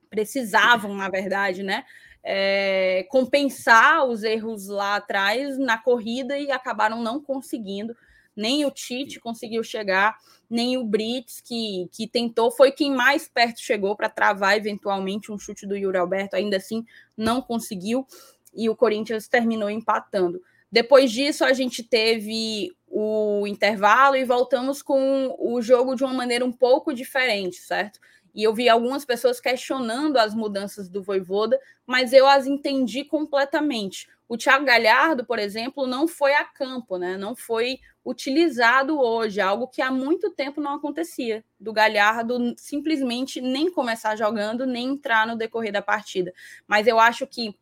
[0.10, 1.84] precisavam, na verdade, né?
[2.24, 7.96] É, compensar os erros lá atrás na corrida e acabaram não conseguindo.
[8.36, 10.16] Nem o Tite conseguiu chegar,
[10.50, 15.38] nem o Brits, que, que tentou, foi quem mais perto chegou para travar eventualmente um
[15.38, 16.86] chute do Yuri Alberto, ainda assim
[17.18, 18.08] não conseguiu,
[18.54, 20.42] e o Corinthians terminou empatando.
[20.72, 26.46] Depois disso, a gente teve o intervalo e voltamos com o jogo de uma maneira
[26.46, 28.00] um pouco diferente, certo?
[28.34, 34.08] E eu vi algumas pessoas questionando as mudanças do Voivoda, mas eu as entendi completamente.
[34.28, 37.18] O Thiago Galhardo, por exemplo, não foi a campo, né?
[37.18, 41.44] Não foi utilizado hoje, algo que há muito tempo não acontecia.
[41.60, 46.34] Do Galhardo simplesmente nem começar jogando, nem entrar no decorrer da partida.
[46.66, 47.54] Mas eu acho que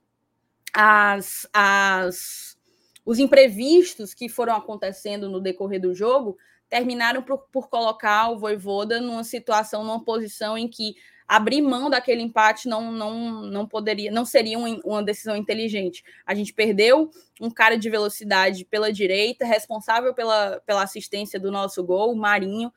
[0.72, 2.59] as, as
[3.06, 6.38] os imprevistos que foram acontecendo no decorrer do jogo
[6.70, 10.96] terminaram por, por colocar o Voivoda numa situação, numa posição em que
[11.28, 16.04] abrir mão daquele empate não, não, não poderia, não seria uma decisão inteligente.
[16.26, 21.84] A gente perdeu um cara de velocidade pela direita, responsável pela, pela assistência do nosso
[21.84, 22.74] gol, Marinho,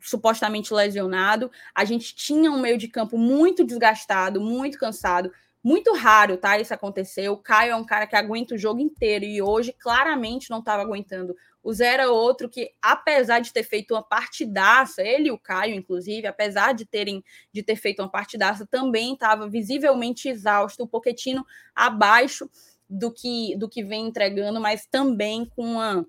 [0.00, 1.50] supostamente lesionado.
[1.74, 5.30] A gente tinha um meio de campo muito desgastado, muito cansado.
[5.62, 6.58] Muito raro, tá?
[6.58, 7.28] Isso acontecer.
[7.28, 10.82] O Caio é um cara que aguenta o jogo inteiro e hoje claramente não estava
[10.82, 11.36] aguentando.
[11.62, 15.74] O Zé era outro que, apesar de ter feito uma partidaça, ele e o Caio,
[15.74, 20.82] inclusive, apesar de terem de ter feito uma partidaça, também estava visivelmente exausto.
[20.82, 22.50] O Poquetino abaixo
[22.90, 26.04] do que do que vem entregando, mas também com uma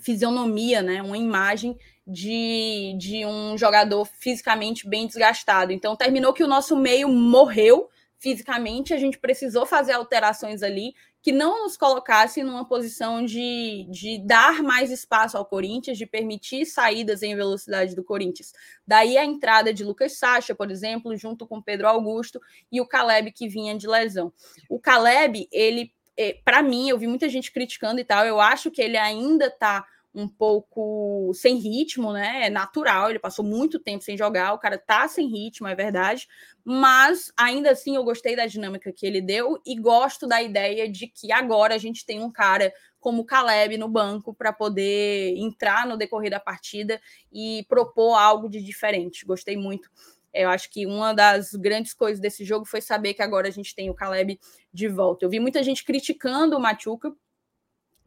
[0.00, 1.02] fisionomia, né?
[1.02, 1.76] Uma imagem
[2.06, 5.70] de, de um jogador fisicamente bem desgastado.
[5.70, 10.92] Então terminou que o nosso meio morreu fisicamente, a gente precisou fazer alterações ali
[11.22, 16.66] que não nos colocasse numa posição de, de dar mais espaço ao Corinthians, de permitir
[16.66, 18.52] saídas em velocidade do Corinthians.
[18.86, 22.40] Daí a entrada de Lucas Sacha, por exemplo, junto com Pedro Augusto
[22.70, 24.32] e o Caleb que vinha de lesão.
[24.68, 28.70] O Caleb, ele, é, para mim, eu vi muita gente criticando e tal, eu acho
[28.70, 32.46] que ele ainda está um pouco sem ritmo, né?
[32.46, 36.26] É natural, ele passou muito tempo sem jogar, o cara tá sem ritmo, é verdade,
[36.64, 41.06] mas ainda assim eu gostei da dinâmica que ele deu e gosto da ideia de
[41.06, 45.86] que agora a gente tem um cara como o Caleb no banco para poder entrar
[45.86, 47.00] no decorrer da partida
[47.32, 49.24] e propor algo de diferente.
[49.24, 49.88] Gostei muito.
[50.32, 53.74] Eu acho que uma das grandes coisas desse jogo foi saber que agora a gente
[53.74, 54.38] tem o Caleb
[54.72, 55.24] de volta.
[55.24, 57.12] Eu vi muita gente criticando o Machuca,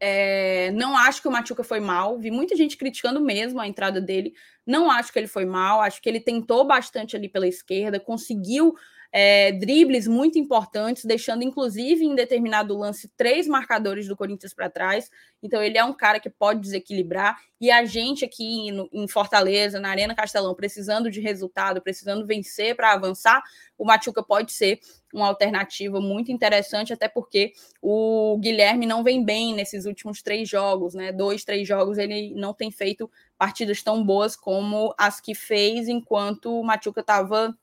[0.05, 2.19] é, não acho que o Machuca foi mal.
[2.19, 4.33] Vi muita gente criticando mesmo a entrada dele.
[4.67, 5.79] Não acho que ele foi mal.
[5.79, 8.75] Acho que ele tentou bastante ali pela esquerda, conseguiu
[9.15, 15.07] é, dribles muito importantes, deixando inclusive em determinado lance três marcadores do Corinthians para trás.
[15.41, 17.39] Então ele é um cara que pode desequilibrar.
[17.61, 22.75] E a gente aqui no, em Fortaleza, na Arena Castelão, precisando de resultado, precisando vencer
[22.75, 23.43] para avançar,
[23.77, 24.79] o Machuca pode ser
[25.13, 30.95] uma alternativa muito interessante, até porque o Guilherme não vem bem nesses últimos três jogos,
[30.95, 31.11] né?
[31.11, 36.59] Dois, três jogos ele não tem feito partidas tão boas como as que fez enquanto
[36.59, 37.55] o Machuca estava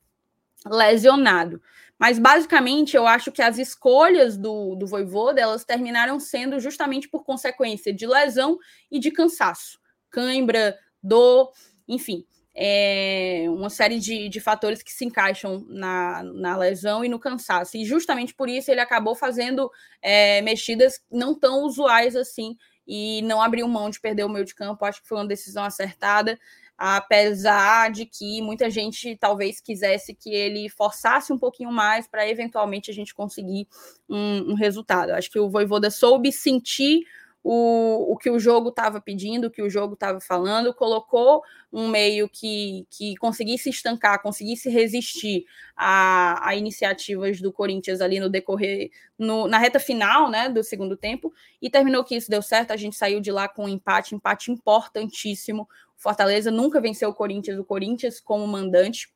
[0.67, 1.61] lesionado.
[1.99, 7.25] Mas basicamente eu acho que as escolhas do, do Voivoda elas terminaram sendo justamente por
[7.25, 8.59] consequência de lesão
[8.91, 9.79] e de cansaço.
[10.09, 11.53] Cãibra, dor,
[11.87, 17.19] enfim, é uma série de, de fatores que se encaixam na, na lesão e no
[17.19, 17.77] cansaço.
[17.77, 19.71] E justamente por isso ele acabou fazendo
[20.03, 22.57] é, mexidas não tão usuais assim
[22.87, 24.85] e não abriu mão de perder o meio de campo.
[24.85, 26.39] Acho que foi uma decisão acertada
[26.83, 32.91] apesar de que muita gente talvez quisesse que ele forçasse um pouquinho mais para eventualmente
[32.91, 33.69] a gente conseguir
[34.09, 35.11] um, um resultado.
[35.11, 37.05] Acho que o Voivoda soube sentir
[37.43, 41.89] o, o que o jogo estava pedindo, o que o jogo estava falando, colocou um
[41.89, 48.91] meio que, que conseguisse estancar, conseguisse resistir a, a iniciativas do Corinthians ali no decorrer,
[49.19, 51.33] no, na reta final né, do segundo tempo,
[51.63, 52.73] e terminou que isso deu certo.
[52.73, 55.69] A gente saiu de lá com um empate, empate importantíssimo.
[55.97, 59.09] Fortaleza nunca venceu o Corinthians, o Corinthians como mandante.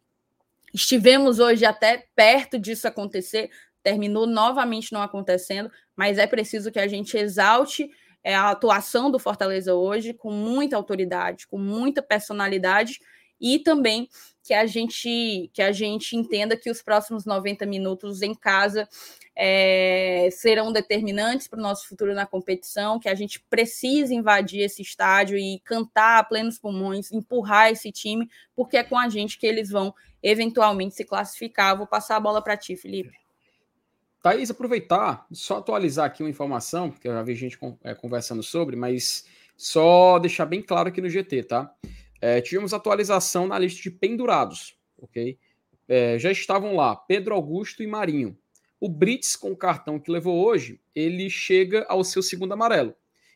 [0.72, 3.51] Estivemos hoje até perto disso acontecer,
[3.83, 7.91] terminou novamente não acontecendo, mas é preciso que a gente exalte
[8.25, 12.99] é, a atuação do Fortaleza hoje com muita autoridade, com muita personalidade
[13.39, 14.09] e também
[14.43, 18.89] que a gente que a gente entenda que os próximos 90 minutos em casa
[19.37, 24.81] é, serão determinantes para o nosso futuro na competição, que a gente precisa invadir esse
[24.81, 29.47] estádio e cantar a plenos pulmões, empurrar esse time, porque é com a gente que
[29.47, 31.77] eles vão eventualmente se classificar.
[31.77, 33.24] Vou passar a bola para ti, Felipe.
[34.25, 38.75] Thaís, aproveitar, só atualizar aqui uma informação, porque eu já vi gente é, conversando sobre,
[38.75, 41.70] mas só deixar bem claro aqui no GT, tá?
[42.22, 45.39] É, tivemos atualização na lista de pendurados, ok?
[45.87, 48.35] É, já estavam lá Pedro Augusto e Marinho.
[48.81, 52.95] O Brits, com o cartão que levou hoje, ele chega ao seu segundo amarelo.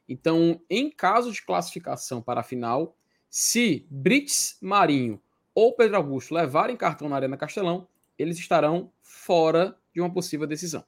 [0.08, 2.96] Então, em caso de classificação para a final,
[3.28, 5.20] se Brits, Marinho
[5.54, 7.86] ou Pedro Augusto levarem cartão na Arena Castelão,
[8.18, 10.84] eles estarão fora de uma possível decisão.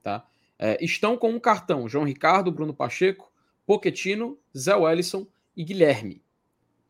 [0.00, 0.24] Tá?
[0.56, 3.32] É, estão com um cartão João Ricardo, Bruno Pacheco,
[3.66, 5.26] Poquetino, Zé Wellison
[5.56, 6.22] e Guilherme.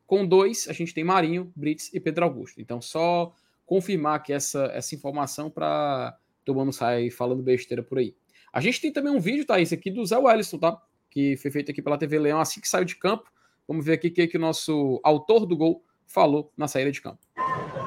[0.06, 2.60] Com dois, a gente tem Marinho, Brits e Pedro Augusto.
[2.60, 3.34] Então, só
[3.64, 8.14] confirmar que essa, essa informação para todo mundo sai falando besteira por aí.
[8.52, 9.44] A gente tem também um vídeo?
[9.56, 10.80] Esse aqui do Zé Wellison, tá?
[11.10, 13.30] Que foi feito aqui pela TV Leão assim que saiu de campo.
[13.66, 17.02] Vamos ver aqui o que, que o nosso autor do gol falou na saída de
[17.02, 17.20] campo.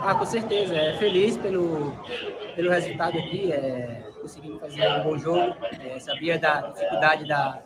[0.04, 0.76] Ah, com certeza.
[0.76, 1.94] É feliz pelo,
[2.56, 3.52] pelo resultado aqui.
[3.52, 5.56] É, conseguimos fazer um bom jogo.
[5.80, 7.62] É, sabia da dificuldade da,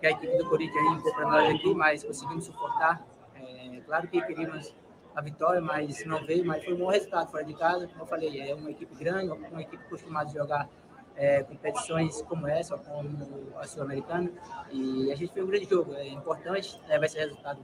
[0.00, 3.06] que a equipe do Corinthians impôs para nós aqui, mas conseguimos suportar.
[3.36, 4.74] É, claro que queríamos
[5.14, 7.86] a vitória, mas não veio, mas foi um bom resultado fora de casa.
[7.86, 10.68] Como eu falei, é uma equipe grande, uma equipe acostumada a jogar
[11.16, 14.30] é, competições como essa, como a Sul-Americana,
[14.72, 15.94] e a gente fez um grande jogo.
[15.94, 17.60] É importante levar esse resultado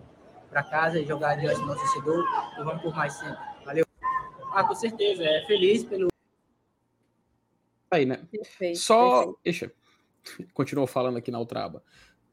[0.49, 2.25] para casa e jogar diante do nosso torcedor,
[2.59, 3.39] e vamos por mais sempre.
[3.65, 3.90] Valeu!
[4.53, 6.09] Ah, com certeza, é feliz pelo.
[7.91, 8.21] Aí, né?
[8.31, 9.33] Perfeito, Só.
[9.43, 9.75] Perfeito.
[10.53, 11.83] Continuou falando aqui na outra aba.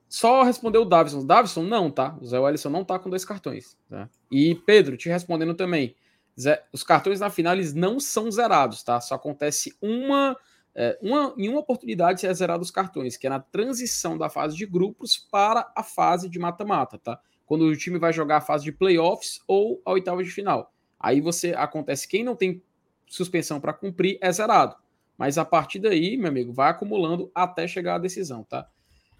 [0.09, 1.26] Só respondeu o Davison.
[1.26, 2.18] Davison, não, tá?
[2.22, 3.78] O Zé Wellison não tá com dois cartões.
[3.89, 4.09] Tá?
[4.32, 5.95] E Pedro, te respondendo também.
[6.39, 9.01] Zé, os cartões na final eles não são zerados, tá?
[9.01, 10.38] Só acontece uma,
[10.76, 14.30] é, uma em uma oportunidade se é zerado os cartões, que é na transição da
[14.30, 17.20] fase de grupos para a fase de mata-mata, tá?
[17.45, 20.72] Quando o time vai jogar a fase de playoffs ou a oitava de final.
[20.99, 22.61] Aí você acontece quem não tem
[23.05, 24.75] suspensão para cumprir é zerado.
[25.17, 28.67] Mas a partir daí, meu amigo, vai acumulando até chegar à decisão, tá?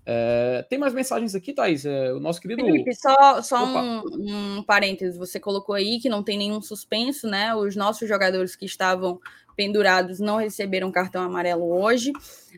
[0.10, 1.86] É, tem mais mensagens aqui, Thaís?
[1.86, 2.64] É, o nosso querido.
[2.64, 4.04] Felipe, só, só um,
[4.58, 5.18] um parênteses.
[5.18, 7.54] Você colocou aí que não tem nenhum suspenso, né?
[7.54, 9.20] Os nossos jogadores que estavam
[9.58, 12.14] pendurados não receberam cartão amarelo hoje.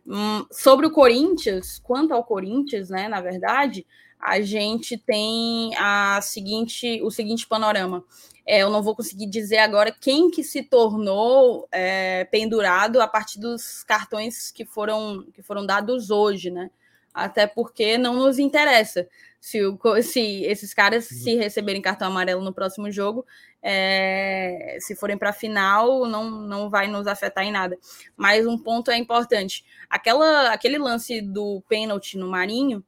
[0.05, 3.07] Hum, sobre o Corinthians, quanto ao Corinthians, né?
[3.07, 3.83] Na verdade,
[4.19, 8.03] a gente tem a seguinte, o seguinte panorama.
[8.45, 13.39] É, eu não vou conseguir dizer agora quem que se tornou é, pendurado a partir
[13.39, 16.69] dos cartões que foram, que foram dados hoje, né?
[17.13, 19.07] até porque não nos interessa
[19.39, 21.17] se, o, se esses caras uhum.
[21.17, 23.25] se receberem cartão amarelo no próximo jogo,
[23.61, 27.77] é, se forem para a final, não, não vai nos afetar em nada.
[28.15, 32.83] Mas um ponto é importante: aquela, aquele lance do pênalti no Marinho,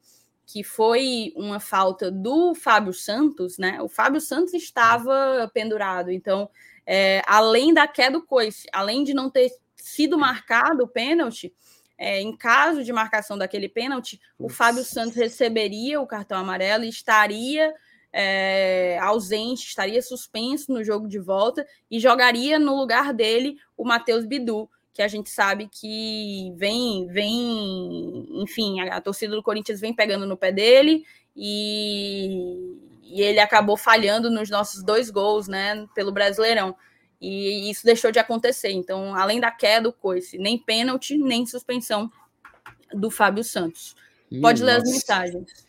[0.51, 3.81] que foi uma falta do Fábio Santos, né?
[3.81, 6.49] O Fábio Santos estava pendurado, então,
[6.85, 11.53] é, além da queda do coice, além de não ter sido marcado o pênalti
[11.97, 16.89] é, em caso de marcação daquele pênalti, o Fábio Santos receberia o cartão amarelo e
[16.89, 17.73] estaria
[18.11, 24.25] é, ausente, estaria suspenso no jogo de volta e jogaria no lugar dele o Matheus
[24.25, 29.93] Bidu, que a gente sabe que vem, vem, enfim, a, a torcida do Corinthians vem
[29.93, 36.11] pegando no pé dele e, e ele acabou falhando nos nossos dois gols, né, pelo
[36.11, 36.75] Brasileirão.
[37.21, 38.71] E isso deixou de acontecer.
[38.71, 42.11] Então, além da queda do coice, nem pênalti, nem suspensão
[42.93, 43.95] do Fábio Santos.
[44.41, 45.67] Pode ler as mensagens.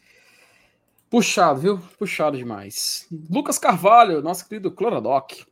[1.10, 1.78] Puxado, viu?
[1.98, 3.06] Puxado demais.
[3.30, 5.44] Lucas Carvalho, nosso querido Cloradoc.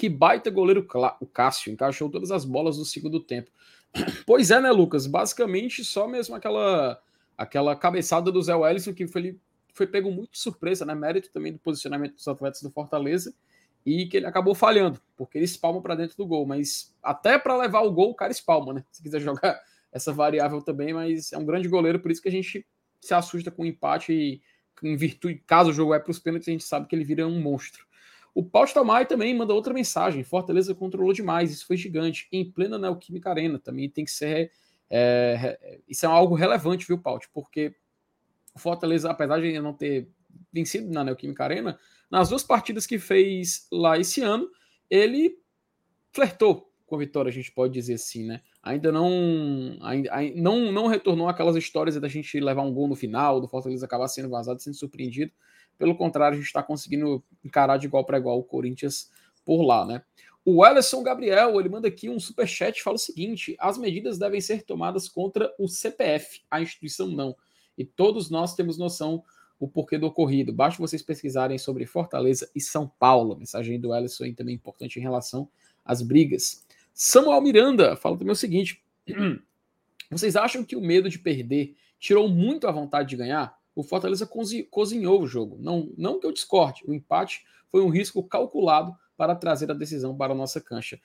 [0.00, 0.88] Que baita goleiro
[1.20, 3.50] o Cássio, encaixou todas as bolas do segundo tempo.
[4.24, 5.06] Pois é, né, Lucas?
[5.06, 6.98] Basicamente só mesmo aquela
[7.36, 9.38] aquela cabeçada do Zé Wellison que foi,
[9.74, 10.94] foi pego muito de surpresa, né?
[10.94, 13.34] Mérito também do posicionamento dos atletas do Fortaleza
[13.84, 17.54] e que ele acabou falhando, porque ele espalma para dentro do gol, mas até para
[17.58, 18.82] levar o gol o cara espalma, né?
[18.90, 19.60] Se quiser jogar
[19.92, 22.66] essa variável também, mas é um grande goleiro, por isso que a gente
[23.02, 24.40] se assusta com o empate e
[24.82, 27.26] em virtude, caso o jogo é para os pênaltis, a gente sabe que ele vira
[27.26, 27.89] um monstro.
[28.40, 30.24] O Paulo Tamai também manda outra mensagem.
[30.24, 32.26] Fortaleza controlou demais, isso foi gigante.
[32.32, 34.50] Em plena Neoquímica Arena também tem que ser.
[34.88, 37.20] É, isso é algo relevante, viu, Paulo?
[37.34, 37.74] Porque
[38.54, 40.08] o Fortaleza, apesar de não ter
[40.50, 41.78] vencido na Neoquímica Arena,
[42.10, 44.48] nas duas partidas que fez lá esse ano,
[44.88, 45.36] ele
[46.10, 48.40] flertou com a vitória, a gente pode dizer assim, né?
[48.62, 53.38] Ainda não, ainda, não, não retornou aquelas histórias da gente levar um gol no final,
[53.38, 55.30] do Fortaleza acabar sendo vazado, sendo surpreendido.
[55.80, 59.10] Pelo contrário, a gente está conseguindo encarar de igual para igual o Corinthians
[59.46, 60.02] por lá, né?
[60.44, 64.42] O Ellison Gabriel, ele manda aqui um super chat fala o seguinte: as medidas devem
[64.42, 67.34] ser tomadas contra o CPF, a instituição não.
[67.78, 69.24] E todos nós temos noção
[69.58, 70.52] o porquê do ocorrido.
[70.52, 73.38] Basta vocês pesquisarem sobre Fortaleza e São Paulo.
[73.38, 75.48] mensagem do Ellison aí também importante em relação
[75.82, 76.66] às brigas.
[76.92, 78.84] Samuel Miranda fala também o seguinte:
[80.10, 83.58] vocês acham que o medo de perder tirou muito a vontade de ganhar?
[83.74, 84.28] O Fortaleza
[84.70, 85.56] cozinhou o jogo.
[85.60, 90.16] Não, não que eu discorde, o empate foi um risco calculado para trazer a decisão
[90.16, 91.00] para a nossa cancha.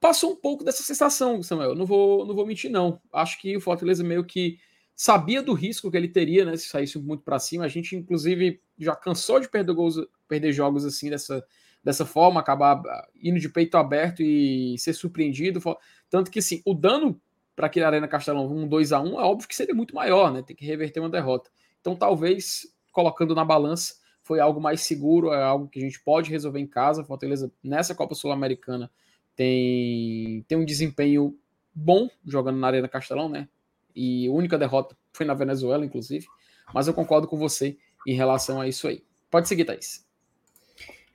[0.00, 1.74] Passou um pouco dessa sensação, Samuel.
[1.74, 3.00] Não vou, não vou mentir, não.
[3.12, 4.58] Acho que o Fortaleza meio que
[4.94, 7.64] sabia do risco que ele teria, né, se saísse muito para cima.
[7.64, 9.96] A gente, inclusive, já cansou de perder, gols,
[10.28, 11.44] perder jogos assim dessa,
[11.82, 15.60] dessa forma, acabar ah, indo de peito aberto e ser surpreendido.
[16.08, 17.20] Tanto que, sim, o dano
[17.56, 20.42] para aquele Arena Castelão um 2 a 1 é óbvio que seria muito maior, né?
[20.42, 21.50] Tem que reverter uma derrota.
[21.84, 26.30] Então, talvez, colocando na balança, foi algo mais seguro, é algo que a gente pode
[26.30, 27.04] resolver em casa.
[27.04, 28.90] Fortaleza, nessa Copa Sul-Americana,
[29.36, 31.36] tem, tem um desempenho
[31.74, 33.48] bom jogando na Arena Castelão, né?
[33.94, 36.26] e a única derrota foi na Venezuela, inclusive.
[36.72, 37.76] Mas eu concordo com você
[38.06, 39.02] em relação a isso aí.
[39.30, 40.04] Pode seguir, Thaís.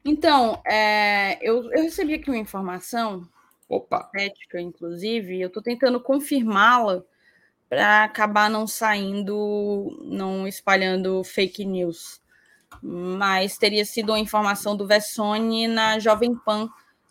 [0.05, 3.28] Então, é, eu, eu recebi aqui uma informação,
[3.67, 4.09] Opa.
[4.15, 7.03] ética, inclusive, eu estou tentando confirmá-la
[7.70, 12.20] para acabar não saindo, não espalhando fake news.
[12.82, 16.70] mas teria sido uma informação do Vessone na Jovem Pan,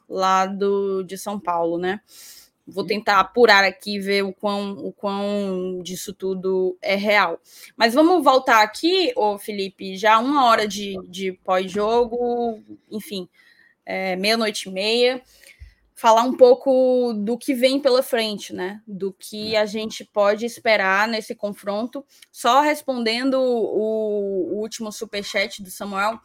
[0.09, 2.01] lá do, de São Paulo, né?
[2.67, 7.41] Vou tentar apurar aqui e ver o quão, o quão disso tudo é real.
[7.77, 13.29] Mas vamos voltar aqui, ô Felipe, já uma hora de, de pós-jogo, enfim,
[13.87, 15.23] é, meia-noite e meia,
[15.99, 18.81] falar um pouco do que vem pela frente, né?
[18.87, 22.07] Do que a gente pode esperar nesse confronto.
[22.31, 26.21] Só respondendo o, o último superchat do Samuel,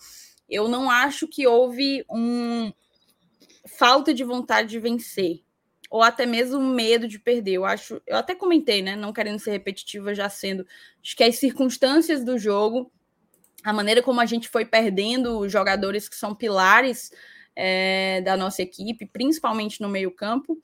[0.48, 2.72] eu não acho que houve um
[3.66, 5.42] falta de vontade de vencer
[5.90, 7.54] ou até mesmo medo de perder.
[7.54, 8.96] Eu acho, eu até comentei, né?
[8.96, 10.68] Não querendo ser repetitiva, já sendo,
[11.02, 12.92] acho que as circunstâncias do jogo,
[13.64, 17.12] a maneira como a gente foi perdendo jogadores que são pilares
[17.56, 20.58] é, da nossa equipe, principalmente no meio-campo,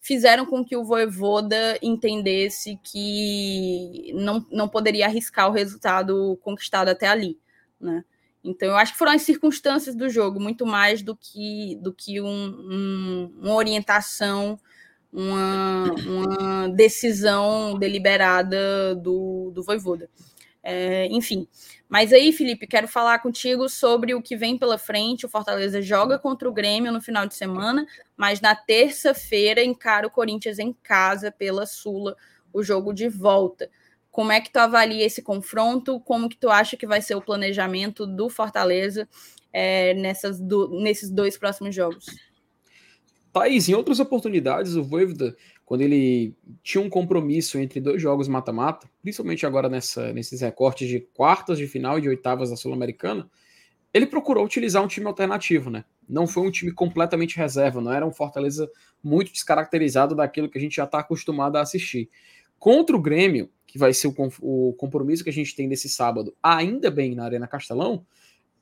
[0.00, 7.08] fizeram com que o Voivoda entendesse que não, não poderia arriscar o resultado conquistado até
[7.08, 7.38] ali,
[7.80, 8.04] né?
[8.44, 12.20] Então, eu acho que foram as circunstâncias do jogo, muito mais do que, do que
[12.20, 14.56] um, um, uma orientação
[15.12, 20.10] uma, uma decisão deliberada do, do Voivoda.
[20.62, 21.48] É, enfim,
[21.88, 25.24] mas aí, Felipe, quero falar contigo sobre o que vem pela frente.
[25.24, 30.10] O Fortaleza joga contra o Grêmio no final de semana, mas na terça-feira encara o
[30.10, 32.16] Corinthians em casa pela Sula,
[32.52, 33.70] o jogo de volta.
[34.10, 36.00] Como é que tu avalia esse confronto?
[36.00, 39.08] Como que tu acha que vai ser o planejamento do Fortaleza
[39.52, 42.06] é, nessas do, nesses dois próximos jogos?
[43.32, 45.36] Thaís, em outras oportunidades, o Voivoda,
[45.66, 51.00] quando ele tinha um compromisso entre dois jogos mata-mata, principalmente agora nessa, nesses recortes de
[51.00, 53.28] quartas de final e de oitavas da Sul-Americana,
[53.92, 55.84] ele procurou utilizar um time alternativo, né?
[56.08, 58.70] Não foi um time completamente reserva, não era um Fortaleza
[59.02, 62.08] muito descaracterizado daquilo que a gente já está acostumado a assistir.
[62.60, 66.32] Contra o Grêmio, que vai ser o, o, compromisso que a gente tem nesse sábado,
[66.40, 68.06] ainda bem na Arena Castelão,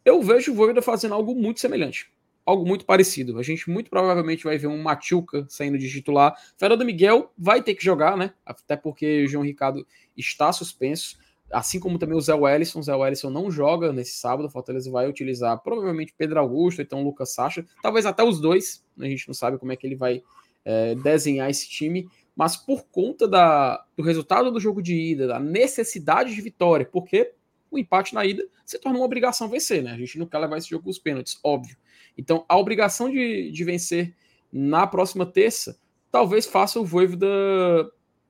[0.06, 2.10] eu vejo o Voivoda fazendo algo muito semelhante
[2.44, 3.38] algo muito parecido.
[3.38, 6.34] A gente muito provavelmente vai ver um Machuca saindo de titular.
[6.56, 8.32] Fernando Miguel vai ter que jogar, né?
[8.44, 9.86] Até porque o João Ricardo
[10.16, 11.18] está suspenso.
[11.50, 12.80] Assim como também o Zé Wellison.
[12.80, 14.46] O Zé Wellison não joga nesse sábado.
[14.46, 17.64] O Fortaleza vai utilizar provavelmente Pedro Augusto, então Lucas Sacha.
[17.82, 18.84] Talvez até os dois.
[18.98, 20.22] A gente não sabe como é que ele vai
[20.64, 22.08] é, desenhar esse time.
[22.36, 27.32] Mas por conta da, do resultado do jogo de ida, da necessidade de vitória, porque
[27.70, 29.92] o empate na ida se torna uma obrigação vencer, né?
[29.92, 31.76] A gente não quer levar esse jogo com os pênaltis, óbvio.
[32.16, 34.14] Então, a obrigação de, de vencer
[34.52, 35.78] na próxima terça
[36.10, 37.26] talvez faça o Voivoda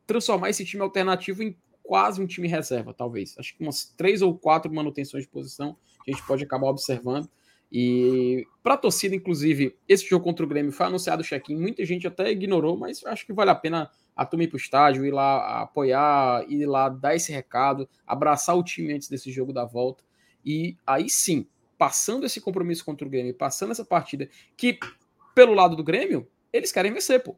[0.07, 3.37] transformar esse time alternativo em quase um time reserva, talvez.
[3.39, 5.77] Acho que umas três ou quatro manutenções de posição
[6.07, 7.29] a gente pode acabar observando.
[7.71, 11.57] E para a torcida, inclusive, esse jogo contra o Grêmio foi anunciado o check-in.
[11.57, 14.61] Muita gente até ignorou, mas acho que vale a pena a turma ir para o
[14.61, 19.53] estádio, ir lá apoiar, ir lá dar esse recado, abraçar o time antes desse jogo
[19.53, 20.05] da volta.
[20.45, 21.47] E aí sim,
[21.79, 24.79] passando esse compromisso contra o Grêmio, passando essa partida, que
[25.35, 27.37] pelo lado do Grêmio, eles querem vencer, pô.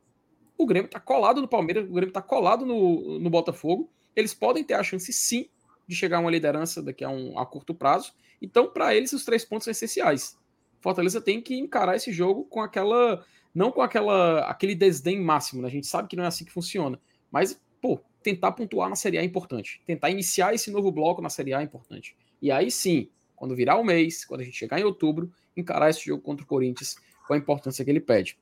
[0.59, 3.91] O Grêmio tá colado no Palmeiras, o Grêmio tá colado no, no Botafogo.
[4.15, 5.49] Eles podem ter a chance, sim,
[5.87, 8.13] de chegar a uma liderança daqui a, um, a curto prazo.
[8.41, 10.39] Então, para eles, os três pontos são essenciais.
[10.81, 13.25] Fortaleza tem que encarar esse jogo com aquela.
[13.55, 15.69] Não com aquela aquele desdém máximo, né?
[15.69, 17.01] A gente sabe que não é assim que funciona.
[17.31, 19.81] Mas, pô, tentar pontuar na Série A é importante.
[19.87, 22.17] Tentar iniciar esse novo bloco na Série A é importante.
[22.41, 26.05] E aí sim, quando virar o mês, quando a gente chegar em outubro, encarar esse
[26.05, 28.39] jogo contra o Corinthians com a importância que ele pede.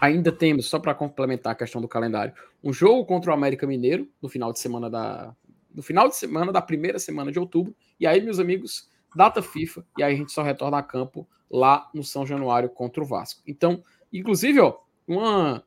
[0.00, 4.08] Ainda temos, só para complementar a questão do calendário, um jogo contra o América Mineiro
[4.22, 5.36] no final de semana da
[5.74, 7.74] no final de semana da primeira semana de outubro.
[7.98, 11.90] E aí, meus amigos, data FIFA e aí a gente só retorna a campo lá
[11.94, 13.42] no São Januário contra o Vasco.
[13.46, 15.64] Então, inclusive, ó, uma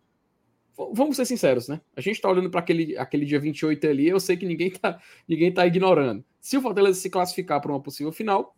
[0.93, 1.79] vamos ser sinceros, né?
[1.95, 4.99] A gente tá olhando para aquele, aquele dia 28 ali, eu sei que ninguém tá,
[5.27, 6.23] ninguém tá ignorando.
[6.45, 8.55] Se o Fortaleza se classificar para uma possível final,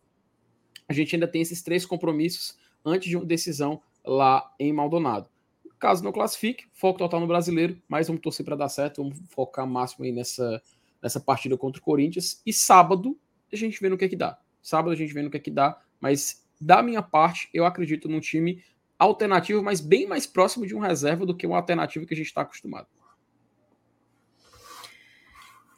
[0.86, 5.30] a gente ainda tem esses três compromissos antes de uma decisão lá em Maldonado.
[5.78, 9.66] Caso não classifique, foco total no brasileiro, mas vamos torcer para dar certo, vamos focar
[9.66, 10.62] máximo aí nessa,
[11.02, 12.42] nessa partida contra o Corinthians.
[12.44, 13.18] E sábado
[13.50, 14.38] a gente vê no que é que dá.
[14.60, 18.06] Sábado a gente vê no que é que dá, mas da minha parte, eu acredito
[18.06, 18.62] num time
[18.98, 22.26] alternativo, mas bem mais próximo de um reserva do que uma alternativa que a gente
[22.26, 22.86] está acostumado.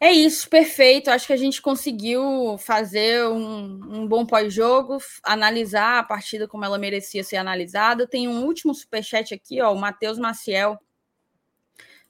[0.00, 1.10] É isso, perfeito.
[1.10, 6.78] Acho que a gente conseguiu fazer um, um bom pós-jogo, analisar a partida como ela
[6.78, 8.06] merecia ser analisada.
[8.06, 10.78] Tem um último superchat aqui, ó, o Matheus Maciel.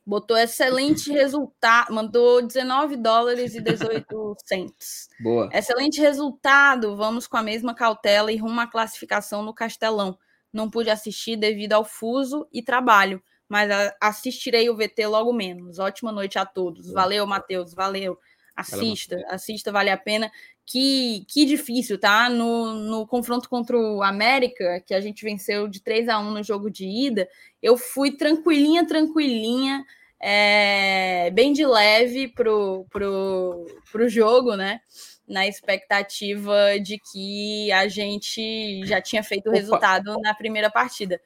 [0.06, 5.08] Botou excelente resultado, mandou 19 dólares e 18 centos.
[5.18, 5.50] Boa.
[5.52, 6.96] Excelente resultado.
[6.96, 10.16] Vamos com a mesma cautela e rumo à classificação no Castelão
[10.52, 13.68] não pude assistir devido ao fuso e trabalho, mas
[14.00, 15.80] assistirei o VT logo menos.
[15.80, 16.92] Ótima noite a todos.
[16.92, 18.16] Valeu, Matheus, valeu.
[18.54, 20.30] Assista, assista, vale a pena.
[20.64, 22.30] Que, que difícil, tá?
[22.30, 26.44] No, no confronto contra o América, que a gente venceu de 3 a 1 no
[26.44, 27.28] jogo de ida,
[27.60, 29.84] eu fui tranquilinha, tranquilinha,
[30.20, 34.80] é, bem de leve pro, pro, pro jogo, né?
[35.26, 41.20] Na expectativa de que a gente já tinha feito o resultado na primeira partida.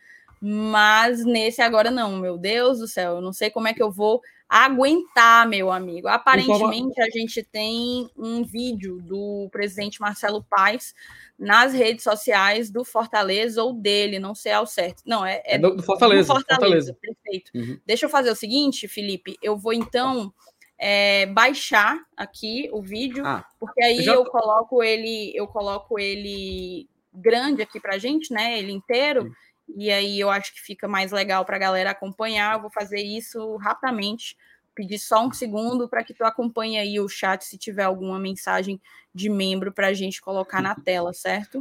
[0.47, 3.91] Mas nesse agora não, meu Deus do céu, eu não sei como é que eu
[3.91, 6.07] vou aguentar, meu amigo.
[6.07, 10.95] Aparentemente, a gente tem um vídeo do presidente Marcelo Paes
[11.39, 15.03] nas redes sociais do Fortaleza ou dele, não sei ao certo.
[15.07, 16.29] Não, é, é, é do, Fortaleza.
[16.29, 16.99] Do Fortaleza, Fortaleza.
[17.01, 17.51] perfeito.
[17.55, 17.81] Uhum.
[17.87, 20.31] Deixa eu fazer o seguinte, Felipe, eu vou então
[20.79, 24.13] é, baixar aqui o vídeo, ah, porque aí eu, já...
[24.13, 28.59] eu, coloco ele, eu coloco ele grande aqui pra gente, né?
[28.59, 29.23] Ele inteiro.
[29.23, 29.33] Uhum
[29.69, 32.55] e aí eu acho que fica mais legal para a galera acompanhar.
[32.55, 34.37] Eu vou fazer isso rapidamente,
[34.75, 38.81] pedir só um segundo para que tu acompanhe aí o chat se tiver alguma mensagem
[39.15, 41.59] de membro para a gente colocar na tela, certo?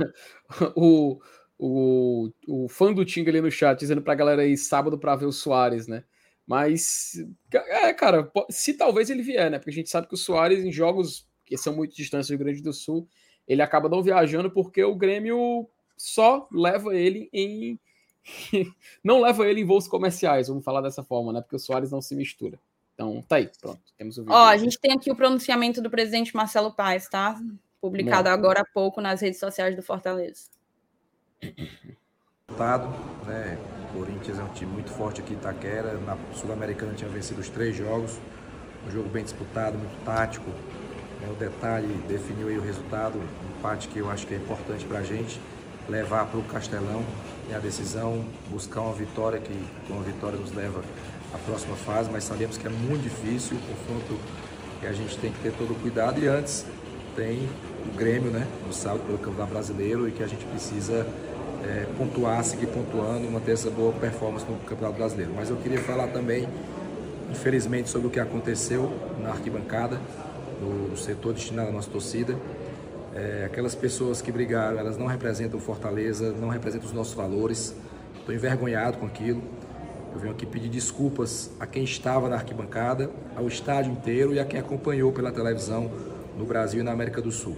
[0.76, 1.20] o,
[1.58, 5.16] o, o fã do Tinga ali no chat dizendo para a galera ir sábado para
[5.16, 6.04] ver o Soares, né?
[6.46, 7.14] Mas,
[7.54, 9.58] é, cara, se talvez ele vier, né?
[9.58, 12.62] Porque a gente sabe que o Soares, em jogos que são muito distantes do Grande
[12.62, 13.08] do Sul,
[13.48, 17.80] ele acaba não viajando porque o Grêmio só leva ele em
[19.04, 21.42] não leva ele em voos comerciais, vamos falar dessa forma, né?
[21.42, 22.60] Porque o Soares não se mistura.
[22.94, 23.82] Então, tá aí, pronto.
[23.98, 24.36] Temos o vídeo.
[24.36, 27.40] Ó, a gente tem aqui o pronunciamento do presidente Marcelo Paes, tá?
[27.82, 30.50] Publicado agora há pouco nas redes sociais do Fortaleza.
[32.48, 32.88] Resultado,
[33.26, 33.58] né?
[33.90, 35.98] O Corinthians é um time muito forte aqui em Itaquera.
[36.00, 38.18] Na Sul-Americana tinha vencido os três jogos.
[38.88, 40.50] Um jogo bem disputado, muito tático.
[40.50, 41.30] Né?
[41.30, 43.18] O detalhe definiu aí o resultado.
[43.18, 45.40] Um empate que eu acho que é importante para a gente
[45.90, 47.04] levar para o Castelão
[47.54, 49.54] a decisão, buscar uma vitória que
[49.88, 50.82] com a vitória nos leva
[51.34, 54.20] à próxima fase, mas sabemos que é muito difícil, o confronto
[54.80, 56.66] que a gente tem que ter todo o cuidado e antes
[57.16, 57.48] tem
[57.88, 61.06] o Grêmio, né, no sábado pelo Campeonato Brasileiro e que a gente precisa
[61.64, 65.32] é, pontuar, seguir pontuando e manter essa boa performance no Campeonato Brasileiro.
[65.36, 66.48] Mas eu queria falar também,
[67.32, 68.92] infelizmente, sobre o que aconteceu
[69.22, 70.00] na arquibancada,
[70.62, 72.38] no setor destinado à nossa torcida.
[73.16, 77.76] É, aquelas pessoas que brigaram, elas não representam Fortaleza, não representam os nossos valores.
[78.18, 79.44] Estou envergonhado com aquilo.
[80.14, 84.46] Eu venho aqui pedir desculpas a quem estava na arquibancada, ao estádio inteiro e a
[84.46, 85.92] quem acompanhou pela televisão
[86.38, 87.56] no Brasil e na América do Sul.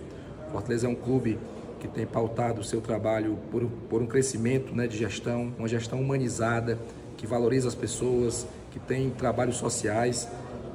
[0.52, 1.40] Fortaleza é um clube
[1.80, 6.02] que tem pautado o seu trabalho por, por um crescimento né, de gestão, uma gestão
[6.02, 6.78] humanizada,
[7.16, 10.28] que valoriza as pessoas, que tem trabalhos sociais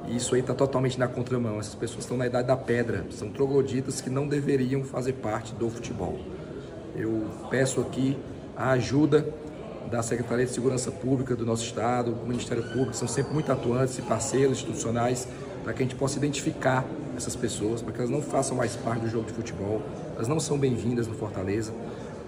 [0.07, 1.59] e isso aí está totalmente na contramão.
[1.59, 5.69] Essas pessoas estão na idade da pedra, são trogloditas que não deveriam fazer parte do
[5.69, 6.19] futebol.
[6.95, 8.17] Eu peço aqui
[8.55, 9.27] a ajuda
[9.89, 13.97] da Secretaria de Segurança Pública do nosso Estado, do Ministério Público, são sempre muito atuantes
[13.97, 15.27] e parceiros institucionais
[15.63, 16.85] para que a gente possa identificar
[17.15, 19.81] essas pessoas, para que elas não façam mais parte do jogo de futebol,
[20.15, 21.73] elas não são bem-vindas no Fortaleza.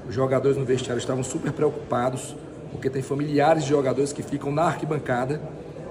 [0.07, 2.36] Os jogadores no vestiário estavam super preocupados,
[2.71, 5.41] porque tem familiares de jogadores que ficam na arquibancada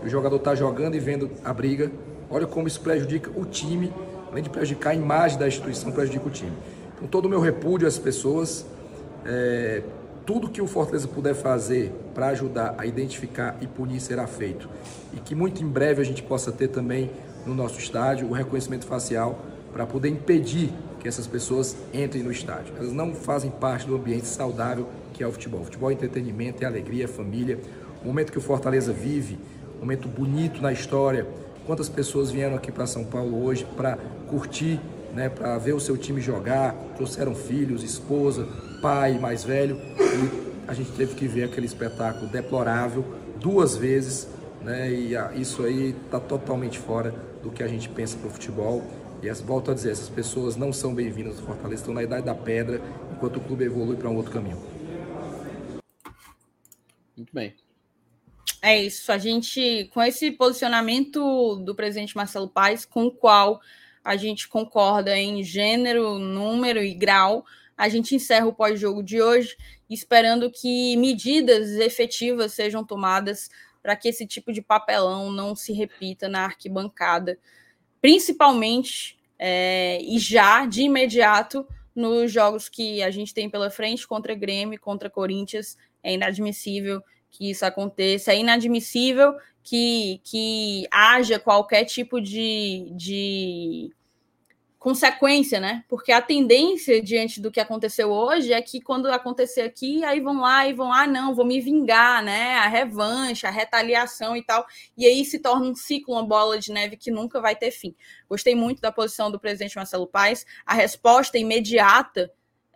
[0.04, 1.90] o jogador está jogando e vendo a briga.
[2.30, 3.92] Olha como isso prejudica o time,
[4.30, 6.52] além de prejudicar a imagem da instituição, prejudica o time.
[6.94, 8.64] Então, todo o meu repúdio às pessoas,
[9.24, 9.82] é,
[10.24, 14.68] tudo que o Fortaleza puder fazer para ajudar a identificar e punir será feito.
[15.12, 17.10] E que muito em breve a gente possa ter também
[17.44, 19.38] no nosso estádio o reconhecimento facial
[19.72, 22.74] para poder impedir que essas pessoas entrem no estádio.
[22.78, 25.60] Elas não fazem parte do ambiente saudável que é o futebol.
[25.60, 27.58] O futebol é entretenimento, é alegria, é família.
[28.02, 29.38] O momento que o Fortaleza vive,
[29.82, 31.26] momento bonito na história.
[31.66, 33.96] Quantas pessoas vieram aqui para São Paulo hoje para
[34.28, 34.80] curtir,
[35.12, 38.46] né, para ver o seu time jogar, trouxeram filhos, esposa,
[38.80, 43.04] pai mais velho e a gente teve que ver aquele espetáculo deplorável
[43.40, 44.28] duas vezes,
[44.62, 47.12] né, e isso aí está totalmente fora
[47.42, 48.82] do que a gente pensa para o futebol.
[49.20, 52.34] E volto a dizer, essas pessoas não são bem-vindas no Fortaleza, estão na idade da
[52.34, 52.80] pedra,
[53.12, 54.58] enquanto o clube evolui para um outro caminho.
[57.16, 57.54] Muito bem.
[58.64, 59.10] É isso.
[59.10, 63.60] A gente, com esse posicionamento do presidente Marcelo Paes, com o qual
[64.04, 67.44] a gente concorda em gênero, número e grau,
[67.76, 69.56] a gente encerra o pós-jogo de hoje,
[69.90, 73.50] esperando que medidas efetivas sejam tomadas
[73.82, 77.36] para que esse tipo de papelão não se repita na arquibancada,
[78.00, 84.36] principalmente é, e já de imediato nos jogos que a gente tem pela frente contra
[84.36, 85.76] Grêmio, contra Corinthians.
[86.00, 87.02] É inadmissível
[87.32, 88.32] que isso aconteça.
[88.32, 89.34] É inadmissível
[89.64, 93.90] que, que haja qualquer tipo de, de
[94.78, 95.84] consequência, né?
[95.88, 100.40] Porque a tendência diante do que aconteceu hoje é que quando acontecer aqui, aí vão
[100.40, 102.56] lá e vão, ah, não, vou me vingar, né?
[102.56, 104.66] A revanche, a retaliação e tal.
[104.98, 107.94] E aí se torna um ciclo, uma bola de neve que nunca vai ter fim.
[108.28, 110.44] Gostei muito da posição do presidente Marcelo Paes.
[110.66, 112.30] A resposta imediata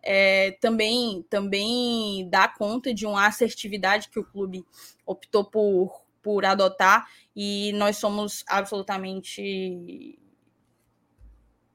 [0.08, 4.64] é, também, também dá conta de uma assertividade que o clube
[5.04, 7.06] optou por, por adotar.
[7.34, 10.16] E nós somos absolutamente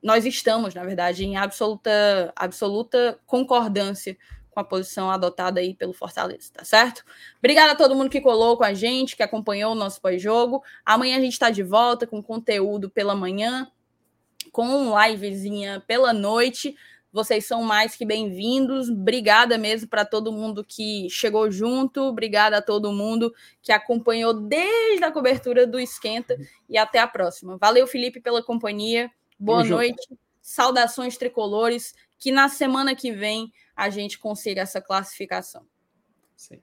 [0.02, 4.18] nós estamos, na verdade, em absoluta, absoluta concordância
[4.50, 7.06] com a posição adotada aí pelo Fortaleza, tá certo?
[7.38, 10.64] Obrigada a todo mundo que colou com a gente, que acompanhou o nosso pós-jogo.
[10.84, 13.72] Amanhã a gente está de volta com conteúdo pela manhã,
[14.52, 16.76] com livezinha pela noite.
[17.12, 18.90] Vocês são mais que bem-vindos.
[18.90, 22.02] Obrigada mesmo para todo mundo que chegou junto.
[22.04, 26.38] Obrigada a todo mundo que acompanhou desde a cobertura do Esquenta
[26.70, 27.58] e até a próxima.
[27.58, 29.12] Valeu, Felipe, pela companhia.
[29.38, 35.66] Boa noite, saudações tricolores, que na semana que vem a gente consiga essa classificação.
[36.38, 36.62] Sim.